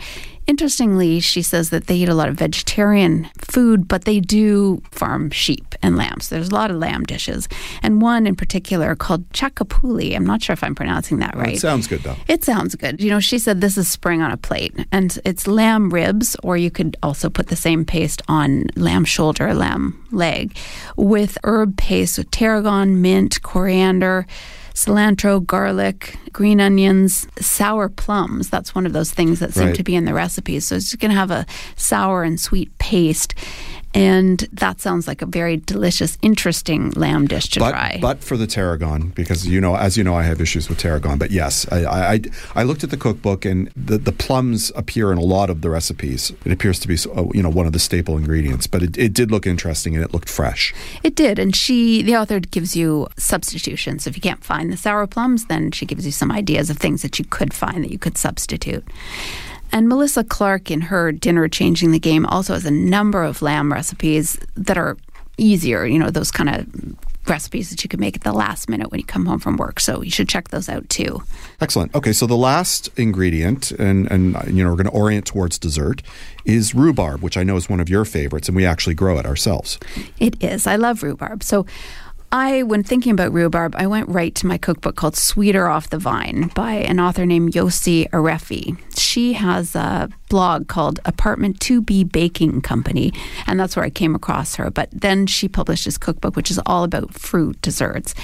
Interestingly, 0.47 1.21
she 1.21 1.41
says 1.41 1.71
that 1.71 1.87
they 1.87 1.97
eat 1.97 2.09
a 2.09 2.15
lot 2.15 2.29
of 2.29 2.35
vegetarian 2.35 3.31
food, 3.39 3.89
but 3.89 4.05
they 4.05 4.21
do 4.21 4.83
farm 4.91 5.31
sheep 5.31 5.75
and 5.83 5.97
lambs. 5.97 6.29
There's 6.29 6.51
a 6.51 6.55
lot 6.55 6.71
of 6.71 6.77
lamb 6.77 7.05
dishes, 7.05 7.49
and 7.83 8.03
one 8.03 8.27
in 8.27 8.37
particular 8.37 8.95
called 8.95 9.29
chakapuli. 9.31 10.15
I'm 10.15 10.27
not 10.27 10.43
sure 10.43 10.53
if 10.53 10.63
I'm 10.63 10.75
pronouncing 10.75 11.19
that 11.21 11.35
right. 11.35 11.55
It 11.55 11.61
sounds 11.61 11.87
good 11.87 12.03
though. 12.03 12.17
It 12.29 12.45
sounds 12.45 12.75
good. 12.75 13.01
You 13.01 13.11
know, 13.11 13.21
she 13.21 13.39
said 13.39 13.61
this 13.61 13.79
is 13.79 13.89
spring 13.89 14.21
on 14.21 14.31
a 14.31 14.37
plate, 14.37 14.75
and 14.93 15.19
it's 15.25 15.47
lamb 15.47 15.91
ribs, 15.91 16.37
or 16.43 16.57
you 16.57 16.71
could 16.71 16.97
also 17.03 17.31
put 17.31 17.47
the 17.47 17.57
same 17.57 17.85
paste 17.85 18.21
on 18.29 18.67
lamb 18.77 19.07
shoulder, 19.07 19.55
lamb 19.55 20.07
leg, 20.11 20.57
with 20.97 21.39
herb 21.45 21.77
paste 21.77 22.19
with 22.19 22.31
tarragon, 22.31 23.01
mint, 23.01 23.41
coriander. 23.43 24.27
Cilantro, 24.75 25.45
garlic, 25.45 26.19
green 26.33 26.61
onions, 26.61 27.27
sour 27.41 27.89
plums. 27.89 28.51
That's 28.51 28.75
one 28.75 28.87
of 28.87 28.93
those 28.93 29.13
things 29.13 29.39
that 29.39 29.55
seem 29.55 29.67
Right. 29.69 29.75
to 29.77 29.85
be 29.85 29.95
in 29.95 30.05
the 30.05 30.15
recipes. 30.15 30.65
So 30.67 30.75
it's 30.77 30.95
going 30.97 31.13
to 31.13 31.17
have 31.17 31.31
a 31.31 31.47
sour 31.77 32.25
and 32.25 32.39
sweet 32.41 32.77
paste. 32.79 33.35
And 33.95 34.41
that 34.53 34.81
sounds 34.81 35.07
like 35.07 35.23
a 35.23 35.27
very 35.27 35.59
delicious, 35.59 36.19
interesting 36.21 36.91
lamb 36.91 37.29
dish 37.29 37.49
to 37.51 37.61
but, 37.61 37.71
try. 37.71 37.99
But 38.01 38.25
for 38.25 38.37
the 38.37 38.47
tarragon, 38.47 39.11
because 39.11 39.47
you 39.47 39.61
know, 39.61 39.77
as 39.77 39.97
you 39.97 40.03
know, 40.03 40.17
I 40.17 40.25
have 40.25 40.41
issues 40.41 40.69
with 40.69 40.79
tarragon. 40.79 41.17
But 41.17 41.31
yes, 41.31 41.65
I, 41.71 41.85
I, 41.85 42.21
I- 42.57 42.65
looked 42.65 42.83
at 42.83 42.91
the 42.91 42.97
cookbook, 42.97 43.45
and 43.45 43.71
the, 43.77 43.99
the 43.99 44.11
plums 44.11 44.73
appear 44.75 45.13
in 45.13 45.19
a 45.19 45.23
lot 45.23 45.49
of 45.49 45.61
the 45.61 45.71
recipes. 45.71 46.33
It 46.45 46.51
appears 46.51 46.81
to 46.81 46.89
be, 46.89 46.97
you 47.35 47.43
know, 47.43 47.51
one 47.51 47.67
of 47.67 47.73
the 47.73 47.79
staple 47.79 48.17
ingredients. 48.17 48.67
But 48.67 48.83
it, 48.83 48.99
it 48.99 49.13
did 49.13 49.31
look 49.31 49.47
interesting, 49.47 49.95
and 49.95 50.05
it 50.05 50.13
looked 50.13 50.29
fresh. 50.29 50.75
It 51.05 51.15
did, 51.15 51.39
and 51.39 51.55
she, 51.55 52.03
the 52.03 52.17
author, 52.17 52.41
gives 52.41 52.75
you 52.75 53.07
substitutions. 53.17 54.09
If 54.09 54.17
you 54.17 54.23
can't 54.23 54.43
find 54.43 54.73
the 54.73 54.77
sour 54.77 55.07
plums, 55.07 55.45
then 55.47 55.71
she 55.71 55.87
gives 55.87 56.05
you 56.05 56.11
some 56.13 56.33
ideas 56.33 56.69
of 56.69 56.79
things 56.79 57.03
that 57.03 57.19
you 57.21 57.25
could 57.25 57.55
find 57.55 57.85
that 57.85 57.93
you 57.93 57.99
could 57.99 58.19
substitute. 58.19 58.85
And 59.75 59.89
Melissa 59.89 60.23
Clark, 60.23 60.71
in 60.71 60.83
her 60.83 61.11
Dinner 61.11 61.49
Changing 61.49 61.91
the 61.91 61.99
Game, 61.99 62.27
also 62.27 62.55
has 62.55 62.65
a 62.65 62.71
number 62.71 63.25
of 63.25 63.43
lamb 63.43 63.73
recipes 63.73 64.39
that 64.55 64.79
are 64.79 64.97
easier, 65.37 65.85
you 65.85 65.99
know, 65.99 66.11
those 66.11 66.31
kind 66.31 66.49
of 66.49 67.29
recipes 67.29 67.71
that 67.71 67.83
you 67.83 67.89
can 67.89 67.99
make 67.99 68.15
at 68.15 68.23
the 68.23 68.33
last 68.33 68.69
minute 68.69 68.93
when 68.93 69.01
you 69.01 69.05
come 69.05 69.27
home 69.27 69.41
from 69.41 69.57
work. 69.57 69.81
So 69.81 70.01
you 70.01 70.13
should 70.13 70.29
check 70.29 70.51
those 70.51 70.69
out 70.69 70.89
too. 70.89 71.25
Excellent. 71.61 71.93
Okay, 71.93 72.13
so 72.13 72.25
the 72.25 72.37
last 72.37 72.89
ingredient, 72.97 73.73
and 73.73 74.09
and 74.13 74.37
you 74.47 74.63
know, 74.63 74.71
we're 74.71 74.77
going 74.77 74.87
to 74.87 74.93
orient 74.93 75.27
towards 75.27 75.59
dessert, 75.59 76.03
is 76.45 76.73
rhubarb, 76.73 77.21
which 77.21 77.37
I 77.37 77.43
know 77.43 77.57
is 77.57 77.69
one 77.69 77.81
of 77.81 77.89
your 77.89 78.05
favorites, 78.05 78.47
and 78.49 78.55
we 78.55 78.65
actually 78.65 78.95
grow 78.95 79.19
it 79.19 79.27
ourselves. 79.27 79.81
It 80.21 80.41
is. 80.41 80.69
I 80.69 80.77
love 80.77 81.03
rhubarb. 81.03 81.43
So 81.43 81.67
I, 82.37 82.65
when 82.65 82.83
thinking 82.83 83.13
about 83.13 83.33
rhubarb, 83.33 83.77
I 83.77 83.87
went 83.87 84.09
right 84.09 84.35
to 84.35 84.47
my 84.49 84.59
cookbook 84.59 84.97
called 84.97 85.15
Sweeter 85.15 85.69
Off 85.69 85.91
the 85.91 85.99
Vine 85.99 86.51
by 86.57 86.73
an 86.73 86.99
author 86.99 87.25
named 87.25 87.53
Yossy 87.53 88.11
Arefi. 88.11 88.77
She 88.99 89.35
has 89.35 89.77
a 89.77 90.09
blog 90.31 90.67
called 90.67 90.99
Apartment 91.05 91.61
2B 91.61 92.11
Baking 92.11 92.61
Company, 92.61 93.13
and 93.47 93.61
that's 93.61 93.77
where 93.77 93.85
I 93.85 93.91
came 93.91 94.17
across 94.17 94.57
her. 94.57 94.69
But 94.69 94.89
then 94.91 95.29
she 95.29 95.47
published 95.47 95.85
this 95.85 95.97
cookbook, 95.97 96.35
which 96.35 96.51
is 96.51 96.59
all 96.67 96.83
about 96.83 97.15
fruit 97.15 97.63
desserts. 97.63 98.17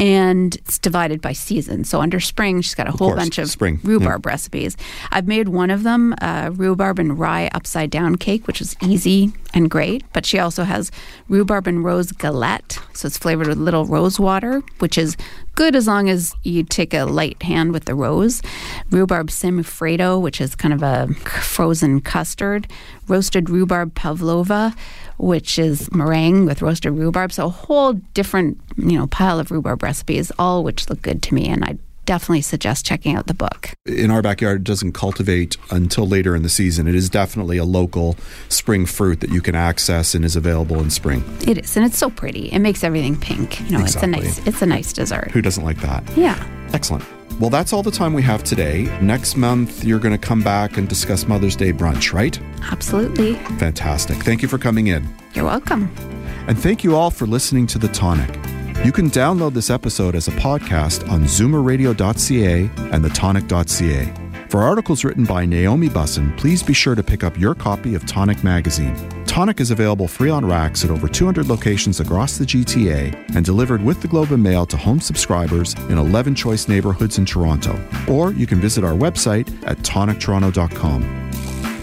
And 0.00 0.56
it's 0.56 0.78
divided 0.78 1.20
by 1.20 1.32
season. 1.32 1.84
So 1.84 2.00
under 2.00 2.20
spring, 2.20 2.62
she's 2.62 2.74
got 2.74 2.88
a 2.88 2.90
whole 2.90 3.10
course, 3.10 3.16
bunch 3.16 3.38
of 3.38 3.50
spring, 3.50 3.78
yeah. 3.82 3.90
rhubarb 3.90 4.24
recipes. 4.24 4.76
I've 5.10 5.28
made 5.28 5.48
one 5.48 5.70
of 5.70 5.82
them, 5.82 6.14
uh, 6.22 6.50
rhubarb 6.54 6.98
and 6.98 7.18
rye 7.18 7.50
upside 7.52 7.90
down 7.90 8.16
cake, 8.16 8.46
which 8.46 8.62
is 8.62 8.74
easy 8.82 9.32
and 9.52 9.70
great. 9.70 10.02
But 10.14 10.24
she 10.24 10.38
also 10.38 10.64
has 10.64 10.90
rhubarb 11.28 11.66
and 11.66 11.84
rose 11.84 12.12
galette, 12.12 12.78
so 12.94 13.06
it's 13.06 13.18
flavored 13.18 13.46
with 13.46 13.58
little 13.58 13.84
rose 13.84 14.18
water, 14.18 14.62
which 14.78 14.96
is 14.96 15.18
good 15.54 15.76
as 15.76 15.86
long 15.86 16.08
as 16.08 16.34
you 16.42 16.62
take 16.62 16.94
a 16.94 17.04
light 17.04 17.42
hand 17.42 17.72
with 17.72 17.84
the 17.84 17.94
rose. 17.94 18.42
Rhubarb 18.90 19.28
semifreddo, 19.28 20.20
which 20.20 20.40
is 20.40 20.54
kind 20.54 20.74
of 20.74 20.82
a 20.82 21.12
frozen 21.24 22.00
custard. 22.00 22.66
Roasted 23.08 23.50
rhubarb 23.50 23.94
pavlova, 23.94 24.74
which 25.18 25.58
is 25.58 25.92
meringue 25.92 26.46
with 26.46 26.62
roasted 26.62 26.92
rhubarb. 26.92 27.32
So 27.32 27.46
a 27.46 27.50
whole 27.50 27.94
different, 28.14 28.60
you 28.76 28.98
know, 28.98 29.06
pile 29.06 29.38
of 29.38 29.50
rhubarb 29.50 29.82
recipes, 29.82 30.32
all 30.38 30.64
which 30.64 30.88
look 30.88 31.02
good 31.02 31.22
to 31.24 31.34
me, 31.34 31.48
and 31.48 31.64
I 31.64 31.78
definitely 32.06 32.42
suggest 32.42 32.84
checking 32.86 33.14
out 33.16 33.26
the 33.26 33.34
book. 33.34 33.70
In 33.86 34.10
our 34.10 34.22
backyard, 34.22 34.58
it 34.62 34.64
doesn't 34.64 34.92
cultivate 34.92 35.56
until 35.70 36.06
later 36.06 36.34
in 36.34 36.42
the 36.42 36.48
season. 36.48 36.88
It 36.88 36.94
is 36.94 37.08
definitely 37.08 37.56
a 37.58 37.64
local 37.64 38.16
spring 38.48 38.86
fruit 38.86 39.20
that 39.20 39.30
you 39.30 39.40
can 39.40 39.54
access 39.54 40.14
and 40.14 40.24
is 40.24 40.36
available 40.36 40.80
in 40.80 40.90
spring. 40.90 41.22
It 41.46 41.58
is, 41.58 41.76
and 41.76 41.86
it's 41.86 41.98
so 41.98 42.10
pretty. 42.10 42.46
It 42.52 42.58
makes 42.60 42.82
everything 42.84 43.16
pink. 43.18 43.60
You 43.70 43.78
know, 43.78 43.80
Exactly. 43.84 44.12
it's 44.26 44.38
a 44.38 44.40
nice, 44.42 44.46
it's 44.46 44.62
a 44.62 44.66
nice 44.66 44.92
dessert. 44.92 45.30
Who 45.32 45.40
doesn't 45.42 45.64
like 45.64 45.80
that? 45.82 46.02
Yeah. 46.16 46.42
Excellent. 46.72 47.04
Well, 47.40 47.48
that's 47.50 47.72
all 47.72 47.82
the 47.82 47.90
time 47.90 48.12
we 48.12 48.22
have 48.22 48.44
today. 48.44 48.82
Next 49.00 49.34
month, 49.36 49.82
you're 49.82 49.98
going 49.98 50.12
to 50.12 50.18
come 50.18 50.42
back 50.42 50.76
and 50.76 50.86
discuss 50.88 51.26
Mother's 51.26 51.56
Day 51.56 51.72
brunch, 51.72 52.12
right? 52.12 52.38
Absolutely. 52.70 53.34
Fantastic. 53.58 54.18
Thank 54.18 54.42
you 54.42 54.48
for 54.48 54.58
coming 54.58 54.88
in. 54.88 55.08
You're 55.32 55.46
welcome. 55.46 55.90
And 56.48 56.58
thank 56.58 56.84
you 56.84 56.96
all 56.96 57.10
for 57.10 57.26
listening 57.26 57.66
to 57.68 57.78
The 57.78 57.88
Tonic. 57.88 58.28
You 58.82 58.92
can 58.92 59.10
download 59.10 59.52
this 59.52 59.68
episode 59.68 60.14
as 60.14 60.26
a 60.26 60.30
podcast 60.32 61.06
on 61.10 61.24
zoomerradio.ca 61.24 62.62
and 62.92 63.04
thetonic.ca. 63.04 64.46
For 64.48 64.62
articles 64.62 65.04
written 65.04 65.24
by 65.26 65.44
Naomi 65.44 65.88
Bussin, 65.90 66.36
please 66.38 66.62
be 66.62 66.72
sure 66.72 66.94
to 66.94 67.02
pick 67.02 67.22
up 67.22 67.38
your 67.38 67.54
copy 67.54 67.94
of 67.94 68.06
Tonic 68.06 68.42
magazine. 68.42 68.96
Tonic 69.26 69.60
is 69.60 69.70
available 69.70 70.08
free 70.08 70.30
on 70.30 70.46
racks 70.46 70.82
at 70.82 70.90
over 70.90 71.08
200 71.08 71.46
locations 71.46 72.00
across 72.00 72.38
the 72.38 72.46
GTA 72.46 73.36
and 73.36 73.44
delivered 73.44 73.82
with 73.82 74.00
the 74.00 74.08
Globe 74.08 74.32
and 74.32 74.42
Mail 74.42 74.64
to 74.66 74.78
home 74.78 75.00
subscribers 75.00 75.74
in 75.90 75.98
11 75.98 76.34
choice 76.34 76.66
neighborhoods 76.66 77.18
in 77.18 77.26
Toronto. 77.26 77.78
Or 78.08 78.32
you 78.32 78.46
can 78.46 78.60
visit 78.60 78.82
our 78.82 78.94
website 78.94 79.46
at 79.66 79.76
tonictoronto.com. 79.78 81.30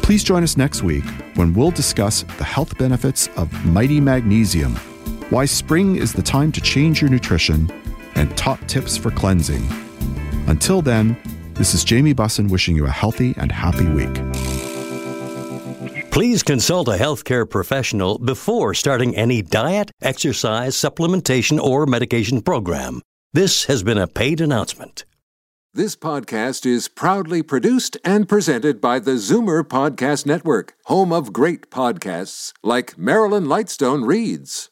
Please 0.01 0.23
join 0.23 0.41
us 0.41 0.57
next 0.57 0.81
week 0.81 1.05
when 1.35 1.53
we'll 1.53 1.71
discuss 1.71 2.23
the 2.37 2.43
health 2.43 2.75
benefits 2.79 3.27
of 3.37 3.53
Mighty 3.65 4.01
Magnesium, 4.01 4.75
why 5.29 5.45
spring 5.45 5.95
is 5.95 6.13
the 6.13 6.21
time 6.21 6.51
to 6.53 6.61
change 6.61 7.01
your 7.01 7.09
nutrition, 7.09 7.69
and 8.15 8.35
top 8.37 8.59
tips 8.67 8.97
for 8.97 9.11
cleansing. 9.11 9.67
Until 10.47 10.81
then, 10.81 11.17
this 11.53 11.73
is 11.73 11.83
Jamie 11.83 12.13
Bussin 12.13 12.49
wishing 12.49 12.75
you 12.75 12.85
a 12.85 12.89
healthy 12.89 13.33
and 13.37 13.51
happy 13.51 13.87
week. 13.87 14.13
Please 16.11 16.41
consult 16.41 16.87
a 16.87 16.91
healthcare 16.91 17.47
professional 17.47 18.17
before 18.17 18.73
starting 18.73 19.15
any 19.15 19.41
diet, 19.41 19.91
exercise, 20.01 20.75
supplementation, 20.75 21.59
or 21.59 21.85
medication 21.85 22.41
program. 22.41 23.01
This 23.33 23.65
has 23.65 23.83
been 23.83 23.97
a 23.97 24.07
paid 24.07 24.41
announcement. 24.41 25.05
This 25.73 25.95
podcast 25.95 26.65
is 26.65 26.87
proudly 26.87 27.43
produced 27.43 27.97
and 28.03 28.27
presented 28.27 28.81
by 28.81 28.97
the 28.97 29.11
Zoomer 29.11 29.61
Podcast 29.61 30.25
Network, 30.25 30.73
home 30.85 31.13
of 31.13 31.31
great 31.31 31.69
podcasts 31.69 32.51
like 32.63 32.97
Marilyn 32.97 33.45
Lightstone 33.45 34.07
Reads, 34.07 34.71